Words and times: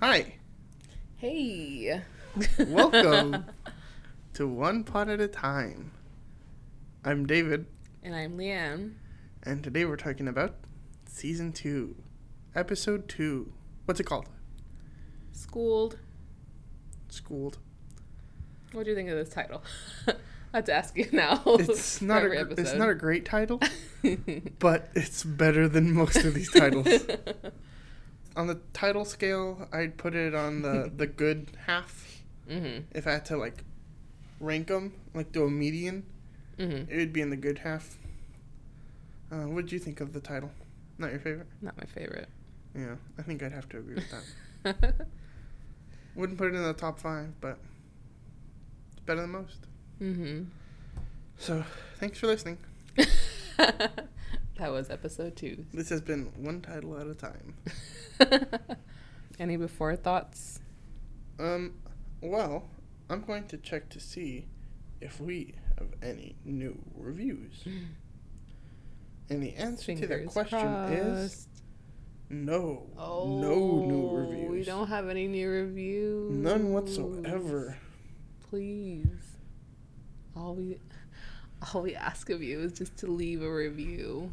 Hi, 0.00 0.34
Hey. 1.16 2.02
welcome 2.58 3.44
to 4.34 4.48
One 4.48 4.84
Pod 4.84 5.08
at 5.10 5.20
a 5.20 5.28
Time. 5.28 5.92
I'm 7.04 7.26
David, 7.26 7.66
And 8.02 8.14
I'm 8.14 8.36
Leanne. 8.38 8.94
and 9.42 9.62
today 9.62 9.84
we're 9.84 9.96
talking 9.96 10.28
about 10.28 10.54
Season 11.06 11.52
2, 11.52 11.94
Episode 12.54 13.08
2. 13.08 13.52
What's 13.84 14.00
it 14.00 14.04
called? 14.04 14.26
Schooled. 15.32 15.98
Schooled. 17.08 17.58
What 18.72 18.84
do 18.84 18.90
you 18.90 18.96
think 18.96 19.10
of 19.10 19.16
this 19.16 19.28
title? 19.30 19.62
I 20.52 20.56
have 20.58 20.64
to 20.64 20.72
ask 20.72 20.96
you 20.96 21.06
now. 21.12 21.42
It's 21.46 22.00
not, 22.02 22.24
a, 22.24 22.50
it's 22.58 22.74
not 22.74 22.88
a 22.88 22.94
great 22.94 23.24
title, 23.24 23.60
but 24.58 24.88
it's 24.94 25.22
better 25.24 25.68
than 25.68 25.92
most 25.92 26.16
of 26.24 26.34
these 26.34 26.50
titles. 26.50 26.88
On 28.40 28.46
the 28.48 28.58
title 28.72 29.04
scale, 29.04 29.68
I'd 29.72 29.96
put 29.98 30.14
it 30.14 30.34
on 30.34 30.62
the, 30.62 30.90
the 30.96 31.06
good 31.06 31.48
half. 31.66 32.22
mm-hmm. 32.48 32.82
If 32.92 33.06
I 33.06 33.12
had 33.12 33.24
to, 33.26 33.36
like, 33.36 33.64
rank 34.40 34.68
them, 34.68 34.94
like 35.14 35.32
do 35.32 35.44
a 35.44 35.50
median, 35.50 36.04
Mm-hmm. 36.58 36.92
it 36.92 36.96
would 36.98 37.12
be 37.14 37.22
in 37.22 37.30
the 37.30 37.36
good 37.36 37.58
half. 37.60 37.96
Uh, 39.32 39.46
what 39.48 39.62
did 39.64 39.72
you 39.72 39.78
think 39.78 40.00
of 40.02 40.12
the 40.12 40.20
title? 40.20 40.50
Not 40.98 41.10
your 41.10 41.20
favorite? 41.20 41.46
Not 41.62 41.74
my 41.78 41.84
favorite. 41.86 42.28
Yeah, 42.74 42.96
I 43.18 43.22
think 43.22 43.42
I'd 43.42 43.52
have 43.52 43.66
to 43.70 43.78
agree 43.78 43.94
with 43.94 44.10
that. 44.64 45.06
Wouldn't 46.14 46.36
put 46.36 46.48
it 46.52 46.54
in 46.56 46.62
the 46.62 46.74
top 46.74 46.98
five, 47.00 47.28
but 47.40 47.56
it's 48.92 49.00
better 49.06 49.22
than 49.22 49.30
most. 49.30 49.66
mm-hmm. 50.02 50.42
So, 51.38 51.64
thanks 51.98 52.18
for 52.18 52.26
listening. 52.26 52.58
that 54.60 54.70
was 54.70 54.90
episode 54.90 55.36
two. 55.36 55.64
This 55.72 55.88
has 55.88 56.02
been 56.02 56.32
one 56.36 56.60
title 56.60 56.98
at 56.98 57.06
a 57.06 57.14
time. 57.14 57.54
Any 59.40 59.56
before 59.56 59.96
thoughts? 59.96 60.60
Um, 61.38 61.76
well, 62.20 62.68
I'm 63.08 63.22
going 63.22 63.46
to 63.48 63.56
check 63.56 63.88
to 63.88 64.00
see 64.00 64.48
if 65.00 65.18
we 65.18 65.54
have 65.78 65.88
any 66.02 66.36
new 66.44 66.78
reviews. 66.94 67.64
And 69.30 69.40
the 69.40 69.54
answer 69.54 69.94
to 69.94 70.00
that 70.00 70.08
Fingers 70.08 70.32
question 70.32 70.66
is 70.90 71.46
no. 72.28 72.88
Oh, 72.98 73.38
no 73.40 73.86
new 73.86 74.10
reviews. 74.10 74.50
We 74.50 74.64
don't 74.64 74.88
have 74.88 75.08
any 75.08 75.28
new 75.28 75.48
reviews. 75.48 76.32
None 76.32 76.72
whatsoever. 76.72 77.76
Please. 78.50 79.06
All 80.34 80.56
we 80.56 80.80
all 81.72 81.82
we 81.82 81.94
ask 81.94 82.28
of 82.30 82.42
you 82.42 82.58
is 82.58 82.72
just 82.72 82.96
to 82.96 83.06
leave 83.06 83.40
a 83.40 83.54
review. 83.54 84.32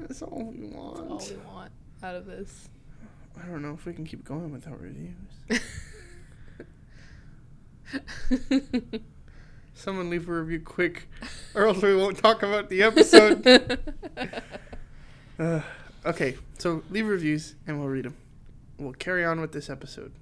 That's 0.00 0.22
all 0.22 0.44
we 0.52 0.66
That's 0.66 0.74
want. 0.76 0.98
all 1.10 1.18
we 1.18 1.36
want 1.46 1.72
out 2.02 2.16
of 2.16 2.26
this. 2.26 2.68
I 3.40 3.46
don't 3.46 3.62
know 3.62 3.74
if 3.74 3.86
we 3.86 3.92
can 3.92 4.04
keep 4.04 4.24
going 4.24 4.52
without 4.52 4.80
reviews. 4.80 5.14
Someone 9.74 10.10
leave 10.10 10.28
a 10.28 10.32
review 10.32 10.60
quick, 10.60 11.08
or 11.54 11.66
else 11.66 11.80
we 11.82 11.96
won't 11.96 12.18
talk 12.18 12.42
about 12.42 12.68
the 12.68 12.82
episode. 12.82 13.78
Uh, 15.38 15.62
okay, 16.04 16.36
so 16.58 16.82
leave 16.90 17.06
reviews 17.06 17.54
and 17.66 17.78
we'll 17.80 17.88
read 17.88 18.04
them. 18.04 18.14
We'll 18.78 18.92
carry 18.92 19.24
on 19.24 19.40
with 19.40 19.52
this 19.52 19.70
episode 19.70 20.12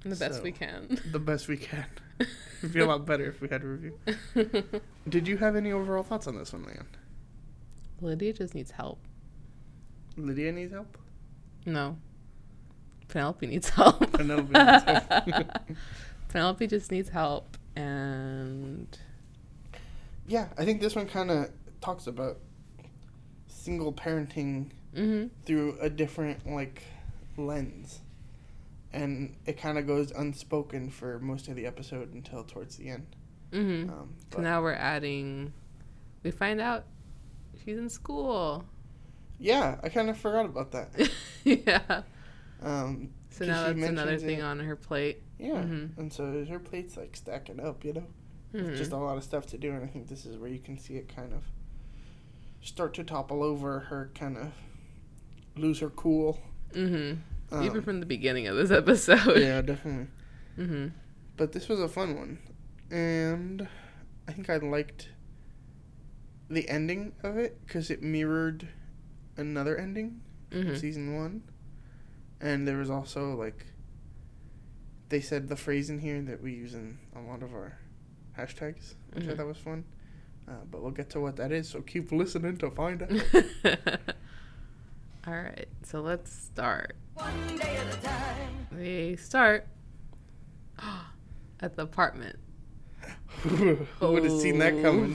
the 0.00 0.16
best 0.16 0.36
So- 0.36 0.42
we 0.42 0.52
can. 0.52 0.98
the 1.12 1.18
best 1.18 1.48
we 1.48 1.58
can. 1.58 1.84
It'd 2.62 2.72
be 2.72 2.80
a 2.80 2.86
lot 2.86 3.04
better 3.04 3.26
if 3.26 3.42
we 3.42 3.48
had 3.48 3.62
a 3.62 3.66
review. 3.66 3.98
Did 5.06 5.28
you 5.28 5.36
have 5.36 5.54
any 5.54 5.70
overall 5.70 6.02
thoughts 6.02 6.26
on 6.26 6.38
this 6.38 6.54
one, 6.54 6.64
Leanne? 6.64 6.86
Lydia 8.04 8.32
just 8.32 8.54
needs 8.54 8.70
help. 8.70 8.98
Lydia 10.16 10.52
needs 10.52 10.72
help. 10.72 10.96
No. 11.66 11.96
Penelope 13.08 13.46
needs 13.46 13.68
help. 13.70 14.12
Penelope 14.12 14.52
needs 14.52 14.84
help. 14.84 15.50
Penelope 16.28 16.66
just 16.66 16.90
needs 16.90 17.08
help 17.08 17.56
and 17.76 18.98
Yeah, 20.26 20.48
I 20.58 20.64
think 20.64 20.80
this 20.80 20.94
one 20.94 21.06
kind 21.06 21.30
of 21.30 21.50
talks 21.80 22.06
about 22.06 22.38
single 23.48 23.92
parenting 23.92 24.70
hmm 24.94 25.26
through 25.44 25.76
a 25.80 25.88
different 25.90 26.46
like 26.46 26.82
lens 27.36 28.00
and 28.92 29.34
it 29.44 29.58
kind 29.58 29.76
of 29.78 29.86
goes 29.86 30.12
unspoken 30.12 30.88
for 30.90 31.18
most 31.18 31.48
of 31.48 31.56
the 31.56 31.66
episode 31.66 32.12
until 32.14 32.44
towards 32.44 32.76
the 32.76 32.88
end 32.90 33.06
hmm 33.52 33.90
um, 33.90 34.14
So 34.32 34.40
now 34.40 34.62
we're 34.62 34.74
adding 34.74 35.52
we 36.22 36.30
find 36.30 36.60
out 36.60 36.84
she's 37.64 37.78
in 37.78 37.88
school. 37.88 38.64
yeah 39.38 39.78
i 39.82 39.88
kind 39.88 40.08
of 40.10 40.16
forgot 40.16 40.44
about 40.46 40.70
that 40.72 41.10
yeah. 41.44 42.02
um, 42.62 43.10
So 43.30 43.44
now 43.46 43.64
that's 43.72 43.82
another 43.88 44.18
thing 44.18 44.38
it- 44.38 44.42
on 44.42 44.60
her 44.60 44.76
plate. 44.76 45.22
yeah 45.38 45.62
Mhm. 45.62 45.98
and 45.98 46.12
so 46.12 46.44
her 46.44 46.58
plate's 46.58 46.96
like 46.96 47.16
stacking 47.16 47.60
up 47.60 47.84
you 47.84 47.92
know 47.94 48.06
Mhm. 48.54 48.76
just 48.76 48.92
a 48.92 48.96
lot 48.96 49.16
of 49.16 49.24
stuff 49.24 49.46
to 49.46 49.58
do 49.58 49.72
and 49.72 49.82
i 49.82 49.86
think 49.88 50.06
this 50.08 50.24
is 50.26 50.36
where 50.38 50.48
you 50.50 50.60
can 50.60 50.78
see 50.78 50.94
it 50.96 51.08
kind 51.14 51.32
of 51.32 51.42
start 52.62 52.94
to 52.94 53.04
topple 53.04 53.42
over 53.42 53.80
her 53.80 54.10
kind 54.14 54.36
of 54.38 54.52
lose 55.56 55.80
her 55.80 55.90
cool 55.90 56.38
Mhm. 56.72 57.18
Even 57.52 57.70
Um, 57.78 57.82
from 57.82 58.00
the 58.00 58.06
beginning 58.06 58.46
of 58.48 58.56
this 58.56 58.70
episode. 58.72 59.38
yeah 59.38 59.60
definitely 59.62 60.06
Mhm. 60.58 60.92
but 61.36 61.52
this 61.52 61.68
was 61.68 61.80
a 61.80 61.88
fun 61.88 62.16
one 62.16 62.38
and 62.90 63.66
i 64.28 64.32
think 64.32 64.48
i 64.48 64.56
liked 64.58 65.08
the 66.54 66.68
ending 66.68 67.12
of 67.22 67.36
it 67.36 67.58
because 67.66 67.90
it 67.90 68.02
mirrored 68.02 68.68
another 69.36 69.76
ending 69.76 70.20
from 70.50 70.62
Mhm. 70.66 70.78
season 70.78 71.14
one 71.16 71.42
and 72.40 72.66
there 72.68 72.76
was 72.78 72.90
also 72.90 73.34
like 73.34 73.66
they 75.08 75.20
said 75.20 75.48
the 75.48 75.56
phrase 75.56 75.90
in 75.90 75.98
here 75.98 76.20
that 76.22 76.40
we 76.42 76.52
use 76.52 76.74
in 76.74 76.98
a 77.14 77.20
lot 77.20 77.42
of 77.42 77.52
our 77.52 77.78
hashtags 78.38 78.94
which 79.12 79.24
i 79.24 79.28
Mhm. 79.28 79.36
thought 79.36 79.46
was 79.46 79.58
fun 79.58 79.84
uh, 80.48 80.52
but 80.70 80.82
we'll 80.82 80.90
get 80.92 81.10
to 81.10 81.20
what 81.20 81.36
that 81.36 81.50
is 81.52 81.68
so 81.68 81.80
keep 81.82 82.12
listening 82.12 82.56
to 82.56 82.70
find 82.70 83.02
out 83.02 83.10
All 85.26 85.32
right, 85.32 85.68
so 85.82 86.02
let's 86.02 86.30
start. 86.30 86.96
One 87.14 87.56
day 87.56 87.76
at 87.76 87.94
a 87.94 88.00
time. 88.02 88.66
We 88.76 89.16
start 89.16 89.66
at 91.60 91.76
the 91.76 91.82
apartment. 91.82 92.36
who 94.00 94.12
would 94.12 94.24
have 94.24 94.32
seen 94.32 94.58
that 94.58 94.80
coming 94.82 95.14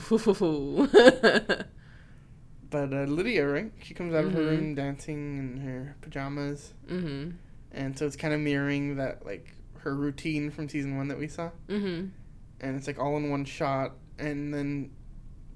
but 2.70 2.92
uh, 2.92 3.04
lydia 3.04 3.46
right 3.46 3.72
she 3.82 3.94
comes 3.94 4.14
out 4.14 4.24
of 4.24 4.32
her 4.32 4.40
Mhm. 4.40 4.46
room 4.48 4.74
dancing 4.74 5.38
in 5.38 5.56
her 5.62 5.96
pajamas 6.00 6.72
mhm. 6.88 7.32
and 7.72 7.98
so 7.98 8.06
it's 8.06 8.16
kind 8.16 8.32
of 8.32 8.40
mirroring 8.40 8.96
that 8.96 9.24
like 9.26 9.54
her 9.78 9.94
routine 9.94 10.50
from 10.50 10.68
season 10.68 10.96
one 10.96 11.08
that 11.08 11.18
we 11.18 11.26
saw 11.26 11.50
Mhm. 11.68 12.10
and 12.60 12.76
it's 12.76 12.86
like 12.86 12.98
all 12.98 13.16
in 13.16 13.30
one 13.30 13.44
shot 13.44 13.92
and 14.18 14.52
then 14.54 14.90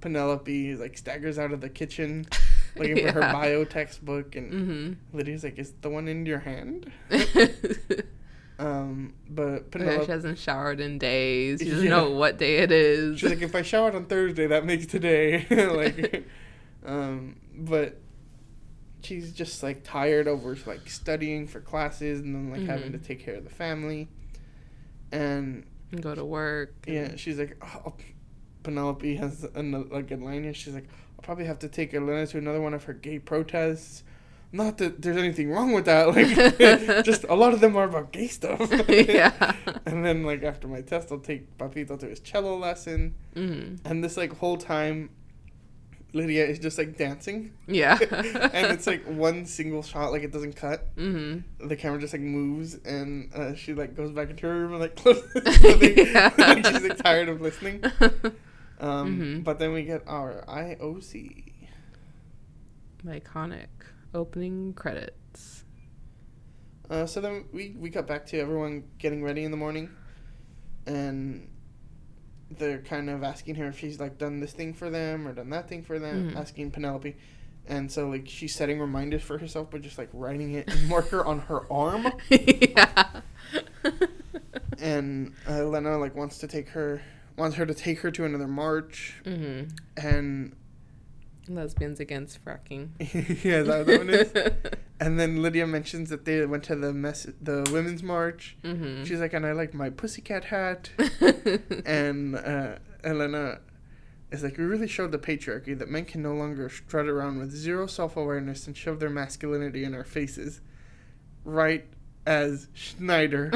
penelope 0.01 0.75
like 0.77 0.99
staggers 0.99 1.39
out 1.39 1.53
of 1.53 1.61
the 1.61 1.69
kitchen 1.69 2.27
looking 2.77 2.97
for 3.07 3.13
her 3.13 3.21
bio 3.21 3.65
textbook 3.65 4.35
and 4.35 4.53
Mhm. 4.53 4.97
lydia's 5.13 5.45
like 5.45 5.59
is 5.59 5.73
the 5.83 5.89
one 5.91 6.09
in 6.09 6.27
your 6.27 6.41
hand 6.41 6.91
yeah, 7.11 7.47
um 8.59 9.13
but 9.29 9.65
she 9.65 9.71
penelope 9.71 10.07
hasn't 10.07 10.39
showered 10.39 10.81
in 10.81 10.99
days. 10.99 11.59
She 11.61 11.71
doesn't 11.71 11.85
Yeah. 11.85 11.91
know 11.91 12.11
what 12.13 12.39
day 12.39 12.59
it 12.59 12.71
is. 12.71 13.19
she's 13.19 13.31
like 13.31 13.43
if 13.43 13.55
i 13.55 13.63
showered 13.63 13.95
on 13.97 14.07
thursday 14.07 14.47
that 14.47 14.65
makes 14.65 14.87
today 14.87 15.45
like 15.51 16.25
um 16.87 17.37
but 17.57 18.01
she's 19.03 19.33
just 19.33 19.63
like 19.63 19.83
tired 19.83 20.29
over 20.29 20.57
like 20.67 20.89
studying 20.89 21.47
for 21.49 21.61
classes 21.61 22.21
and 22.21 22.35
then 22.35 22.51
like 22.51 22.63
having 22.69 22.93
to 22.93 22.99
Mhm. 22.99 23.05
take 23.07 23.25
care 23.25 23.35
of 23.35 23.45
the 23.45 23.51
family 23.51 24.09
and 25.13 25.65
And 25.93 26.03
go 26.03 26.15
to 26.15 26.25
work. 26.25 26.75
Yeah, 26.87 27.03
and- 27.03 27.21
she's 27.21 27.39
like, 27.39 27.57
oh, 27.63 27.95
Penelope 28.63 29.17
has 29.17 29.47
another 29.55 29.85
like 29.91 30.11
a 30.11 30.17
line 30.17 30.43
here. 30.45 30.55
She's 30.55 30.75
like, 30.75 30.89
I'll 31.19 31.23
probably 31.23 31.45
have 31.45 31.59
to 31.61 31.69
take 31.69 31.93
Elena 31.95 32.27
to 32.29 32.39
another 32.39 32.61
one 32.61 32.73
of 32.75 32.85
her 32.85 32.93
gay 32.95 33.19
protests. 33.19 34.03
Not 34.55 34.79
that 34.79 35.03
there's 35.03 35.17
anything 35.17 35.51
wrong 35.51 35.73
with 35.73 35.85
that. 35.87 36.05
Like, 36.15 37.05
just 37.11 37.25
a 37.25 37.35
lot 37.35 37.53
of 37.55 37.61
them 37.61 37.75
are 37.77 37.85
about 37.85 38.13
gay 38.13 38.29
stuff. 38.29 38.61
Yeah. 38.89 39.33
And 39.87 40.05
then 40.05 40.23
like 40.23 40.43
after 40.45 40.67
my 40.69 40.81
test, 40.81 41.11
I'll 41.13 41.19
take 41.19 41.59
Papito 41.59 41.99
to 41.99 42.07
his 42.07 42.21
cello 42.21 42.57
lesson. 42.57 43.15
Mhm. 43.35 43.81
And 43.85 44.03
this 44.05 44.17
like 44.17 44.33
whole 44.39 44.57
time, 44.57 45.11
Lydia 46.13 46.47
is 46.47 46.59
just 46.61 46.79
like 46.79 46.97
dancing. 46.97 47.53
Yeah. 47.67 47.99
and 48.01 48.73
it's 48.73 48.87
like 48.87 49.05
one 49.05 49.45
single 49.47 49.83
shot, 49.83 50.13
like 50.13 50.23
it 50.23 50.33
doesn't 50.33 50.55
cut. 50.55 50.95
Mhm. 50.97 51.43
The 51.59 51.77
camera 51.77 51.99
just 52.01 52.15
like 52.15 52.23
moves, 52.23 52.77
and 52.85 53.31
uh, 53.35 53.55
she 53.57 53.75
like 53.75 53.95
goes 53.97 54.13
back 54.13 54.31
into 54.31 54.47
her 54.47 54.55
room 54.61 54.73
and 54.73 54.81
like 54.81 54.95
closes. 54.97 55.25
Yeah. 55.35 56.31
like, 56.39 56.65
she's 56.67 56.83
like 56.83 56.99
tired 57.03 57.29
of 57.29 57.41
listening. 57.41 57.83
Um, 58.81 59.19
Mhm. 59.19 59.45
But 59.45 59.59
then 59.59 59.73
we 59.73 59.83
get 59.85 60.03
our 60.07 60.45
IOC. 60.49 61.51
Iconic 63.07 63.67
opening 64.15 64.73
credits. 64.75 65.65
Uh, 66.91 67.07
so 67.07 67.21
then 67.21 67.47
we, 67.53 67.75
we 67.79 67.89
got 67.91 68.07
back 68.07 68.27
to 68.27 68.39
everyone 68.39 68.85
getting 68.99 69.23
ready 69.23 69.45
in 69.45 69.51
the 69.51 69.57
morning, 69.57 69.91
and 70.87 71.49
they're 72.51 72.81
kind 72.83 73.09
of 73.11 73.23
asking 73.25 73.55
her 73.57 73.67
if 73.69 73.79
she's 73.79 73.99
like 73.99 74.19
done 74.19 74.39
this 74.41 74.53
thing 74.53 74.75
for 74.75 74.91
them 74.91 75.27
or 75.27 75.33
done 75.33 75.51
that 75.51 75.69
thing 75.69 75.83
for 75.83 75.99
them, 75.99 76.31
Mhm. 76.33 76.37
asking 76.37 76.71
Penelope, 76.71 77.17
And 77.67 77.91
so 77.91 78.09
like 78.11 78.29
she's 78.29 78.55
setting 78.55 78.79
reminders 78.79 79.23
for 79.23 79.39
herself, 79.39 79.71
but 79.71 79.81
just 79.81 79.97
like 79.97 80.11
writing 80.13 80.53
it 80.53 80.69
in 80.71 80.87
marker 80.89 81.25
on 81.25 81.41
her 81.41 81.71
arm. 81.73 82.07
yeah. 82.31 83.21
And 84.79 85.33
uh, 85.49 85.65
Lena 85.65 85.97
like 85.99 86.15
wants 86.15 86.39
to 86.39 86.47
take 86.47 86.69
her, 86.71 87.01
wants 87.39 87.57
her 87.57 87.65
to 87.65 87.73
take 87.75 88.01
her 88.01 88.11
to 88.11 88.25
another 88.25 88.47
march, 88.49 89.15
mm-hmm. 89.25 89.71
and 89.97 90.55
Lesbians 91.49 92.01
against 92.01 92.45
fracking. 92.45 92.91
yeah, 93.45 93.63
that, 93.63 93.87
that 93.87 93.99
one 93.99 94.11
is. 94.11 94.33
And 95.01 95.19
then 95.19 95.43
Lydia 95.43 95.67
mentions 95.67 96.09
that 96.11 96.25
they 96.25 96.47
went 96.47 96.63
to 96.65 96.77
the 96.77 96.93
mess, 96.93 97.27
the 97.41 97.69
women's 97.73 98.03
march. 98.03 98.57
mm-hmm. 98.63 99.05
She's 99.05 99.21
like, 99.21 99.35
and 99.35 99.45
I 99.45 99.53
like 99.53 99.75
my 99.75 99.91
pussycat 99.91 100.45
hat. 100.45 100.89
and 101.85 102.37
uh, 102.37 102.77
Elena 103.03 103.59
is 104.31 104.43
like, 104.45 104.57
we 104.57 104.65
really 104.65 104.87
showed 104.87 105.11
the 105.13 105.19
patriarchy 105.19 105.77
that 105.79 105.91
men 105.91 106.05
can 106.05 106.23
no 106.23 106.33
longer 106.33 106.69
strut 106.71 107.07
around 107.07 107.39
with 107.39 107.51
zero 107.51 107.87
self 107.87 108.17
awareness 108.17 108.67
and 108.67 108.77
shove 108.77 109.01
their 109.01 109.11
masculinity 109.11 109.85
in 109.85 109.95
our 109.95 110.05
faces. 110.05 110.61
Right 111.45 111.85
as 112.25 112.69
Schneider 112.73 113.53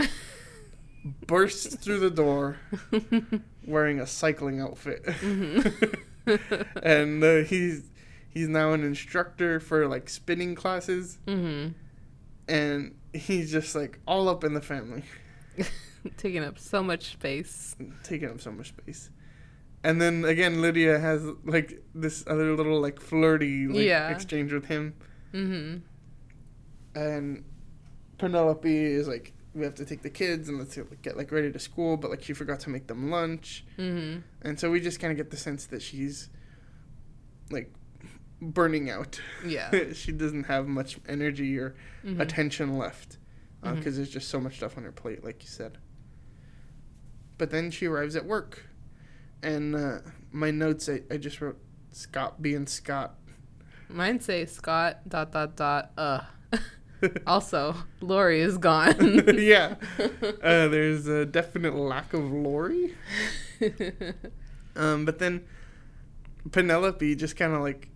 bursts 1.26 1.76
through 1.76 2.00
the 2.00 2.11
door 2.11 2.58
wearing 3.64 4.00
a 4.00 4.06
cycling 4.06 4.61
outfit. 4.61 5.06
and 6.83 7.23
uh, 7.25 7.37
he's 7.45 7.91
he's 8.29 8.49
now 8.49 8.73
an 8.73 8.83
instructor 8.85 9.61
for 9.61 9.87
like 9.87 10.09
spinning 10.09 10.55
classes 10.55 11.19
mm-hmm. 11.27 11.73
and 12.49 12.95
he's 13.13 13.51
just 13.51 13.75
like 13.75 13.99
all 14.07 14.29
up 14.29 14.45
in 14.45 14.55
the 14.55 14.61
family 14.63 15.03
Taking 16.17 16.45
up 16.45 16.59
so 16.59 16.83
much 16.83 17.13
space. 17.13 17.75
taking 18.05 18.29
up 18.31 18.41
so 18.41 18.53
much 18.53 18.69
space. 18.69 19.11
And 19.85 20.01
then 20.01 20.25
again, 20.25 20.63
Lydia 20.63 20.99
has 20.99 21.23
like 21.45 21.83
this 21.95 22.25
other 22.27 22.55
little 22.55 22.81
like 22.81 23.01
flirty 23.01 23.67
like, 23.67 23.85
Yeah. 23.85 24.09
exchange 24.09 24.53
with 24.53 24.67
him, 24.67 24.95
Mm-hmm. 25.35 25.79
and 26.99 27.45
Penelope 28.19 28.77
is 28.77 29.07
like, 29.09 29.33
"We 29.59 29.65
have 29.65 29.75
to 29.77 29.85
take 29.85 30.03
the 30.03 30.11
kids 30.11 30.49
and 30.49 30.59
let's 30.59 30.79
get 31.03 31.17
like 31.17 31.31
ready 31.33 31.51
to 31.53 31.59
school," 31.59 31.97
but 31.97 32.11
like 32.11 32.23
she 32.23 32.33
forgot 32.33 32.61
to 32.61 32.71
make 32.71 32.87
them 32.87 33.11
lunch, 33.11 33.65
Mm-hmm. 33.79 34.21
and 34.43 34.59
so 34.61 34.71
we 34.71 34.81
just 34.81 35.01
kind 35.01 35.11
of 35.11 35.17
get 35.17 35.31
the 35.31 35.37
sense 35.37 35.67
that 35.67 35.83
she's 35.83 36.31
like 37.51 37.73
burning 38.41 38.89
out. 38.91 39.21
Yeah. 39.45 39.93
she 39.93 40.13
doesn't 40.13 40.45
have 40.45 40.67
much 40.69 40.99
energy 41.09 41.59
or 41.59 41.75
Mhm. 42.05 42.21
attention 42.21 42.79
left 42.79 43.19
because 43.63 43.95
Mhm. 43.95 43.97
there's 43.97 44.11
just 44.11 44.29
so 44.29 44.41
much 44.41 44.57
stuff 44.59 44.77
on 44.79 44.85
her 44.85 44.93
plate, 44.93 45.25
like 45.25 45.43
you 45.43 45.49
said. 45.49 45.79
But 47.37 47.51
then 47.51 47.71
she 47.71 47.87
arrives 47.87 48.15
at 48.17 48.25
work, 48.25 48.65
and 49.43 49.75
uh, 49.75 49.99
my 50.33 50.51
notes 50.51 50.89
I, 50.89 51.03
I 51.11 51.17
just 51.17 51.41
wrote 51.41 51.59
Scott 51.93 52.41
being 52.43 52.67
Scott. 52.67 53.15
Mine 53.89 54.21
say 54.21 54.45
Scott 54.47 55.09
dot 55.09 55.33
dot 55.33 55.57
dot 55.57 55.93
uh. 55.97 56.21
also, 57.27 57.75
Lori 58.00 58.41
is 58.41 58.59
gone. 58.59 59.25
yeah, 59.39 59.75
uh, 60.43 60.69
there's 60.69 61.06
a 61.06 61.25
definite 61.27 61.75
lack 61.75 62.12
of 62.15 62.31
Lori. 62.33 62.95
Um, 64.77 65.05
but 65.05 65.19
then 65.19 65.45
Penelope 66.53 67.17
just 67.17 67.37
kind 67.37 67.53
of 67.53 67.62
like 67.62 67.89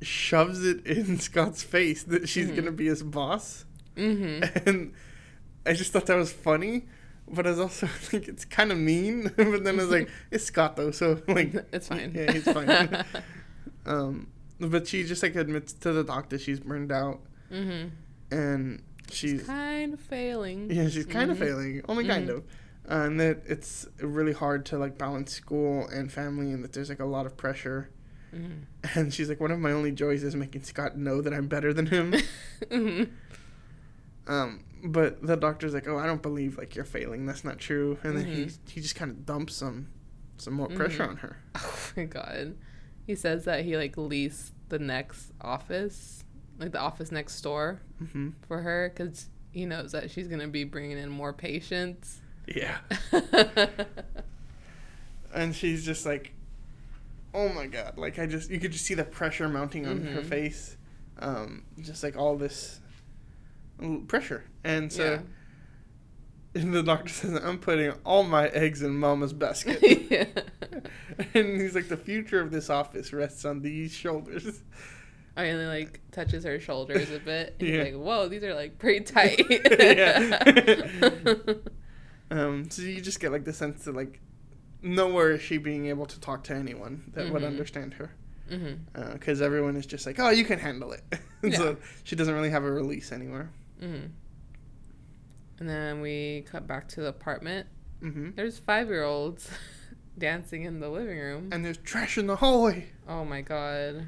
shoves 0.00 0.64
it 0.64 0.86
in 0.86 1.18
Scott's 1.20 1.62
face 1.62 2.02
that 2.04 2.28
she's 2.30 2.48
Mhm. 2.48 2.56
gonna 2.56 2.72
be 2.72 2.86
his 2.86 3.02
boss. 3.02 3.66
mm-hmm. 3.94 4.42
and 4.68 4.92
I 5.66 5.74
just 5.74 5.92
thought 5.92 6.06
that 6.06 6.16
was 6.16 6.32
funny, 6.32 6.86
but 7.28 7.46
I 7.46 7.50
was 7.50 7.60
also 7.60 7.88
like 8.12 8.26
it's 8.26 8.46
kind 8.46 8.72
of 8.72 8.78
mean. 8.78 9.32
but 9.36 9.64
then 9.64 9.78
I 9.78 9.82
was 9.82 9.90
like, 9.90 10.08
it's 10.30 10.44
Scott 10.44 10.76
though, 10.76 10.90
so 10.92 11.20
like 11.28 11.54
It's 11.74 11.88
fine. 11.88 12.12
Yeah, 12.14 12.32
he's 12.32 12.44
fine. 12.50 13.04
um, 13.86 14.28
but 14.58 14.86
she 14.88 15.04
just 15.04 15.22
like 15.22 15.36
admits 15.36 15.74
to 15.74 15.92
the 15.92 16.04
doctor 16.04 16.38
she's 16.38 16.60
burned 16.60 16.90
out, 16.90 17.20
mm-hmm. 17.52 17.88
And 18.38 18.82
she's 19.10 19.42
kind 19.46 19.94
of 19.94 20.00
failing. 20.00 20.70
yeah 20.70 20.88
she's 20.88 21.06
kind 21.06 21.30
of 21.30 21.36
Mhm. 21.36 21.40
failing, 21.40 21.82
only 21.88 22.06
kind 22.06 22.28
Mhm. 22.28 22.36
of, 22.36 22.44
and 22.86 23.20
that 23.20 23.42
it's 23.46 23.86
really 24.00 24.32
hard 24.32 24.64
to 24.66 24.78
like 24.78 24.98
balance 24.98 25.32
school 25.32 25.86
and 25.88 26.10
family, 26.12 26.50
and 26.52 26.62
that 26.64 26.72
there's 26.72 26.88
like 26.88 27.00
a 27.00 27.04
lot 27.16 27.26
of 27.26 27.36
pressure. 27.36 27.90
Mhm. 28.34 28.62
And 28.96 29.14
she's 29.14 29.28
like, 29.28 29.40
one 29.40 29.50
of 29.52 29.60
my 29.60 29.70
only 29.72 29.92
joys 29.92 30.24
is 30.24 30.34
making 30.34 30.64
Scott 30.64 30.98
know 30.98 31.20
that 31.22 31.32
I'm 31.32 31.46
better 31.48 31.72
than 31.72 31.86
him. 31.86 32.14
Mhm. 32.70 33.10
Um, 34.26 34.64
but 34.82 35.22
the 35.22 35.36
doctor's 35.36 35.74
like, 35.74 35.86
"Oh, 35.86 35.98
I 35.98 36.06
don't 36.06 36.22
believe 36.22 36.56
like 36.58 36.74
you're 36.74 36.84
failing. 36.84 37.26
That's 37.26 37.44
not 37.44 37.58
true." 37.58 37.98
And 38.02 38.16
then 38.16 38.24
he 38.26 38.44
Mhm. 38.46 38.58
he 38.70 38.80
just 38.80 38.96
kind 38.96 39.10
of 39.10 39.24
dumps 39.26 39.54
some 39.54 39.88
some 40.38 40.54
more 40.54 40.68
pressure 40.68 41.04
Mhm. 41.04 41.08
on 41.10 41.16
her. 41.18 41.36
Oh 41.56 41.92
my 41.96 42.04
god. 42.04 42.56
He 43.06 43.14
says 43.14 43.44
that 43.44 43.64
he 43.64 43.76
like 43.76 43.96
leased 43.96 44.52
the 44.70 44.78
next 44.78 45.32
office, 45.40 46.24
like 46.58 46.72
the 46.72 46.80
office 46.80 47.10
next 47.12 47.40
door 47.40 47.80
hmm 48.12 48.30
for 48.48 48.62
her 48.62 48.90
because 48.94 49.28
he 49.50 49.66
knows 49.66 49.92
that 49.92 50.10
she's 50.10 50.28
gonna 50.28 50.48
be 50.48 50.64
bringing 50.64 50.98
in 50.98 51.08
more 51.10 51.32
patients. 51.32 52.20
Yeah, 52.46 52.76
and 55.34 55.54
she's 55.54 55.84
just 55.84 56.06
like, 56.06 56.32
"Oh 57.32 57.48
my 57.48 57.66
god!" 57.66 57.96
Like 57.96 58.18
I 58.18 58.26
just 58.26 58.50
you 58.50 58.60
could 58.60 58.72
just 58.72 58.84
see 58.84 58.94
the 58.94 59.04
pressure 59.04 59.48
mounting 59.48 59.86
on 59.86 60.02
her 60.04 60.20
Mhm. 60.20 60.22
face, 60.22 60.76
um, 61.18 61.64
just 61.80 62.02
like 62.02 62.16
all 62.16 62.36
this 62.36 62.80
pressure. 64.08 64.44
And 64.62 64.92
so 64.92 65.20
and 66.54 66.54
the 66.74 66.82
doctor 66.82 67.12
says, 67.12 67.38
"I'm 67.42 67.58
putting 67.58 67.92
all 68.04 68.22
my 68.24 68.48
eggs 68.48 68.82
in 68.82 68.96
Mama's 68.96 69.32
basket." 69.32 69.78
yeah. 70.10 70.26
and 71.34 71.60
he's 71.60 71.74
like, 71.74 71.88
"The 71.88 71.96
future 71.96 72.40
of 72.40 72.50
this 72.50 72.70
office 72.70 73.12
rests 73.12 73.44
on 73.44 73.62
these 73.62 73.92
shoulders." 73.92 74.62
I 75.36 75.50
only 75.50 75.66
like 75.66 76.00
touches 76.12 76.44
her 76.44 76.60
shoulders 76.60 77.10
a 77.10 77.18
bit. 77.18 77.56
And 77.58 77.68
Yeah. 77.68 77.84
He's 77.84 77.94
like, 77.94 78.02
whoa, 78.02 78.28
these 78.28 78.44
are 78.44 78.54
like 78.54 78.78
pretty 78.78 79.04
tight. 79.04 79.40
Yeah. 79.48 81.54
Um, 82.30 82.70
so 82.70 82.82
you 82.82 83.00
just 83.00 83.20
get 83.20 83.32
like 83.32 83.44
the 83.44 83.52
sense 83.52 83.84
that 83.84 83.94
like 83.94 84.20
nowhere 84.82 85.32
is 85.32 85.42
she 85.42 85.58
being 85.58 85.86
able 85.86 86.06
to 86.06 86.18
talk 86.18 86.42
to 86.44 86.54
anyone 86.54 87.04
that 87.14 87.30
would 87.30 87.42
Mhm. 87.42 87.46
understand 87.46 87.94
her 87.94 88.10
mm-hmm. 88.50 89.12
because 89.12 89.40
everyone 89.42 89.76
is 89.76 89.86
just 89.86 90.06
like, 90.06 90.18
oh, 90.18 90.30
you 90.30 90.44
can 90.44 90.58
handle 90.58 90.92
it. 90.92 91.02
And 91.42 91.52
Yeah. 91.52 91.58
So 91.58 91.76
she 92.02 92.16
doesn't 92.16 92.34
really 92.34 92.50
have 92.50 92.64
a 92.64 92.72
release 92.72 93.12
anywhere. 93.12 93.50
Mm-hmm. 93.80 94.06
And 95.60 95.68
then 95.68 96.00
we 96.00 96.44
cut 96.50 96.66
back 96.66 96.88
to 96.88 97.02
the 97.02 97.08
apartment. 97.08 97.68
hmm 98.00 98.30
There's 98.34 98.58
five 98.58 98.88
year 98.88 99.04
olds 99.04 99.48
dancing 100.18 100.62
in 100.62 100.80
the 100.80 100.88
living 100.88 101.18
room. 101.18 101.50
And 101.52 101.64
there's 101.64 101.78
trash 101.78 102.16
in 102.18 102.26
the 102.26 102.36
hallway. 102.36 102.86
oh 103.06 103.24
my 103.24 103.42
god. 103.42 104.06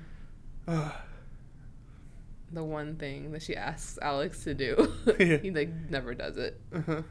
The 2.52 2.62
one 2.62 2.96
thing 2.96 3.32
that 3.32 3.42
she 3.42 3.56
asks 3.56 3.98
Alex 4.00 4.44
to 4.44 4.54
do. 4.54 4.92
Yeah. 5.18 5.36
he 5.42 5.50
like 5.50 5.70
never 5.90 6.14
does 6.14 6.36
it. 6.36 6.60
uh-huh. 6.74 7.02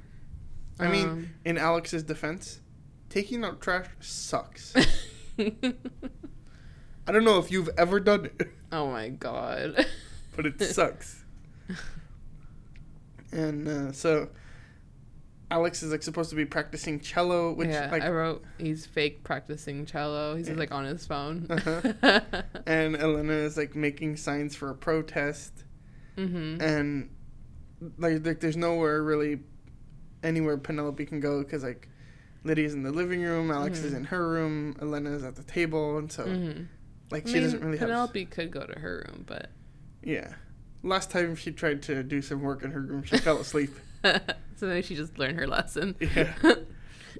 I 0.79 0.87
mean, 0.89 1.07
Um, 1.07 1.29
in 1.45 1.57
Alex's 1.57 2.03
defense, 2.03 2.59
taking 3.09 3.43
out 3.45 3.61
trash 3.61 3.87
sucks. 4.01 4.73
I 5.39 7.11
don't 7.11 7.23
know 7.23 7.39
if 7.39 7.51
you've 7.51 7.69
ever 7.77 7.99
done 7.99 8.25
it. 8.25 8.49
oh 8.71 8.89
my 8.91 9.09
god. 9.09 9.85
but 10.35 10.45
it 10.45 10.61
sucks. 10.61 11.23
and 13.31 13.67
uh, 13.67 13.91
so 13.91 14.29
Alex 15.51 15.83
is 15.83 15.91
like 15.91 16.01
supposed 16.01 16.31
to 16.31 16.35
be 16.35 16.45
practicing 16.45 16.99
cello, 16.99 17.53
which 17.53 17.69
yeah, 17.69 17.89
like 17.91 18.01
I 18.03 18.09
wrote 18.09 18.43
he's 18.57 18.85
fake 18.85 19.23
practicing 19.23 19.85
cello. 19.85 20.35
He's 20.35 20.49
Yeah. 20.49 20.55
like 20.55 20.71
on 20.71 20.85
his 20.85 21.05
phone. 21.05 21.47
Uh-huh. 21.49 22.21
and 22.65 22.95
Elena 22.95 23.33
is 23.33 23.55
like 23.57 23.75
making 23.75 24.17
signs 24.17 24.55
for 24.55 24.69
a 24.71 24.75
protest 24.75 25.63
mm-hmm. 26.17 26.61
and 26.61 27.09
like, 27.97 28.25
like 28.25 28.39
there's 28.39 28.57
nowhere 28.57 29.03
really 29.03 29.39
anywhere 30.23 30.57
Penelope 30.57 31.05
can 31.05 31.19
go 31.19 31.43
because 31.43 31.63
like 31.63 31.89
Lydia's 32.43 32.73
in 32.73 32.83
the 32.83 32.91
living 32.91 33.21
room, 33.21 33.51
Alex 33.51 33.79
is 33.79 33.93
Mhm. 33.93 33.97
in 33.97 34.03
her 34.05 34.27
room, 34.29 34.75
Elena 34.81 35.11
is 35.11 35.23
at 35.23 35.35
the 35.35 35.43
table, 35.43 35.97
and 35.97 36.11
so 36.11 36.25
mm-hmm. 36.25 36.63
like 37.11 37.25
I 37.25 37.29
she 37.29 37.33
mean, 37.35 37.43
doesn't 37.43 37.63
really 37.63 37.77
have 37.77 37.87
Penelope 37.89 38.25
could 38.25 38.51
go 38.51 38.65
to 38.65 38.79
her 38.79 39.05
room, 39.07 39.23
but 39.27 39.49
yeah. 40.03 40.33
Last 40.83 41.09
time 41.09 41.35
she 41.35 41.51
tried 41.51 41.81
to 41.83 42.03
do 42.03 42.21
some 42.21 42.41
work 42.41 42.63
in 42.63 42.71
her 42.71 42.81
room, 42.81 43.03
she 43.03 43.17
fell 43.17 43.37
asleep. 43.39 43.71
so 44.55 44.67
maybe 44.67 44.81
she 44.81 44.95
just 44.95 45.17
learned 45.17 45.39
her 45.39 45.47
lesson. 45.47 45.95
Yeah. 45.99 46.33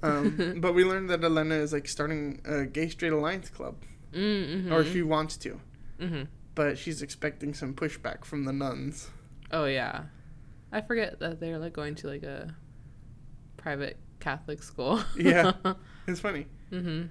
Um, 0.02 0.58
but 0.60 0.74
we 0.74 0.84
learned 0.84 1.08
that 1.08 1.24
Elena 1.24 1.54
is 1.54 1.72
like 1.72 1.88
starting 1.88 2.42
a 2.44 2.66
gay 2.66 2.88
straight 2.90 3.14
alliance 3.14 3.48
club, 3.48 3.76
mm-hmm. 4.12 4.70
or 4.70 4.84
she 4.84 5.00
wants 5.00 5.38
to, 5.38 5.58
Mm-hmm. 5.98 6.24
but 6.54 6.76
she's 6.76 7.00
expecting 7.00 7.54
some 7.54 7.72
pushback 7.72 8.22
from 8.26 8.44
the 8.44 8.52
nuns. 8.52 9.08
Oh 9.50 9.64
yeah, 9.64 10.02
I 10.70 10.82
forget 10.82 11.18
that 11.20 11.40
they're 11.40 11.58
like 11.58 11.72
going 11.72 11.94
to 11.94 12.08
like 12.08 12.24
a 12.24 12.54
private 13.56 13.96
Catholic 14.20 14.62
school. 14.62 15.00
Yeah. 15.18 15.52
It's 16.06 16.20
funny. 16.20 16.46
mm-hmm. 16.70 17.06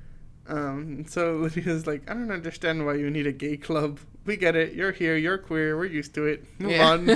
Um, 0.47 1.05
so 1.07 1.37
Lydia's 1.37 1.87
like, 1.87 2.09
I 2.09 2.13
don't 2.13 2.31
understand 2.31 2.85
why 2.85 2.93
you 2.93 3.09
need 3.09 3.25
a 3.27 3.31
gay 3.33 3.57
club. 3.57 3.99
We 4.25 4.37
get 4.37 4.55
it. 4.55 4.73
You're 4.73 4.91
here. 4.91 5.17
You're 5.17 5.37
queer. 5.39 5.75
We're 5.75 5.85
used 5.85 6.13
to 6.13 6.25
it. 6.25 6.45
Move 6.59 6.71
yeah. 6.71 6.87
on. 6.87 7.07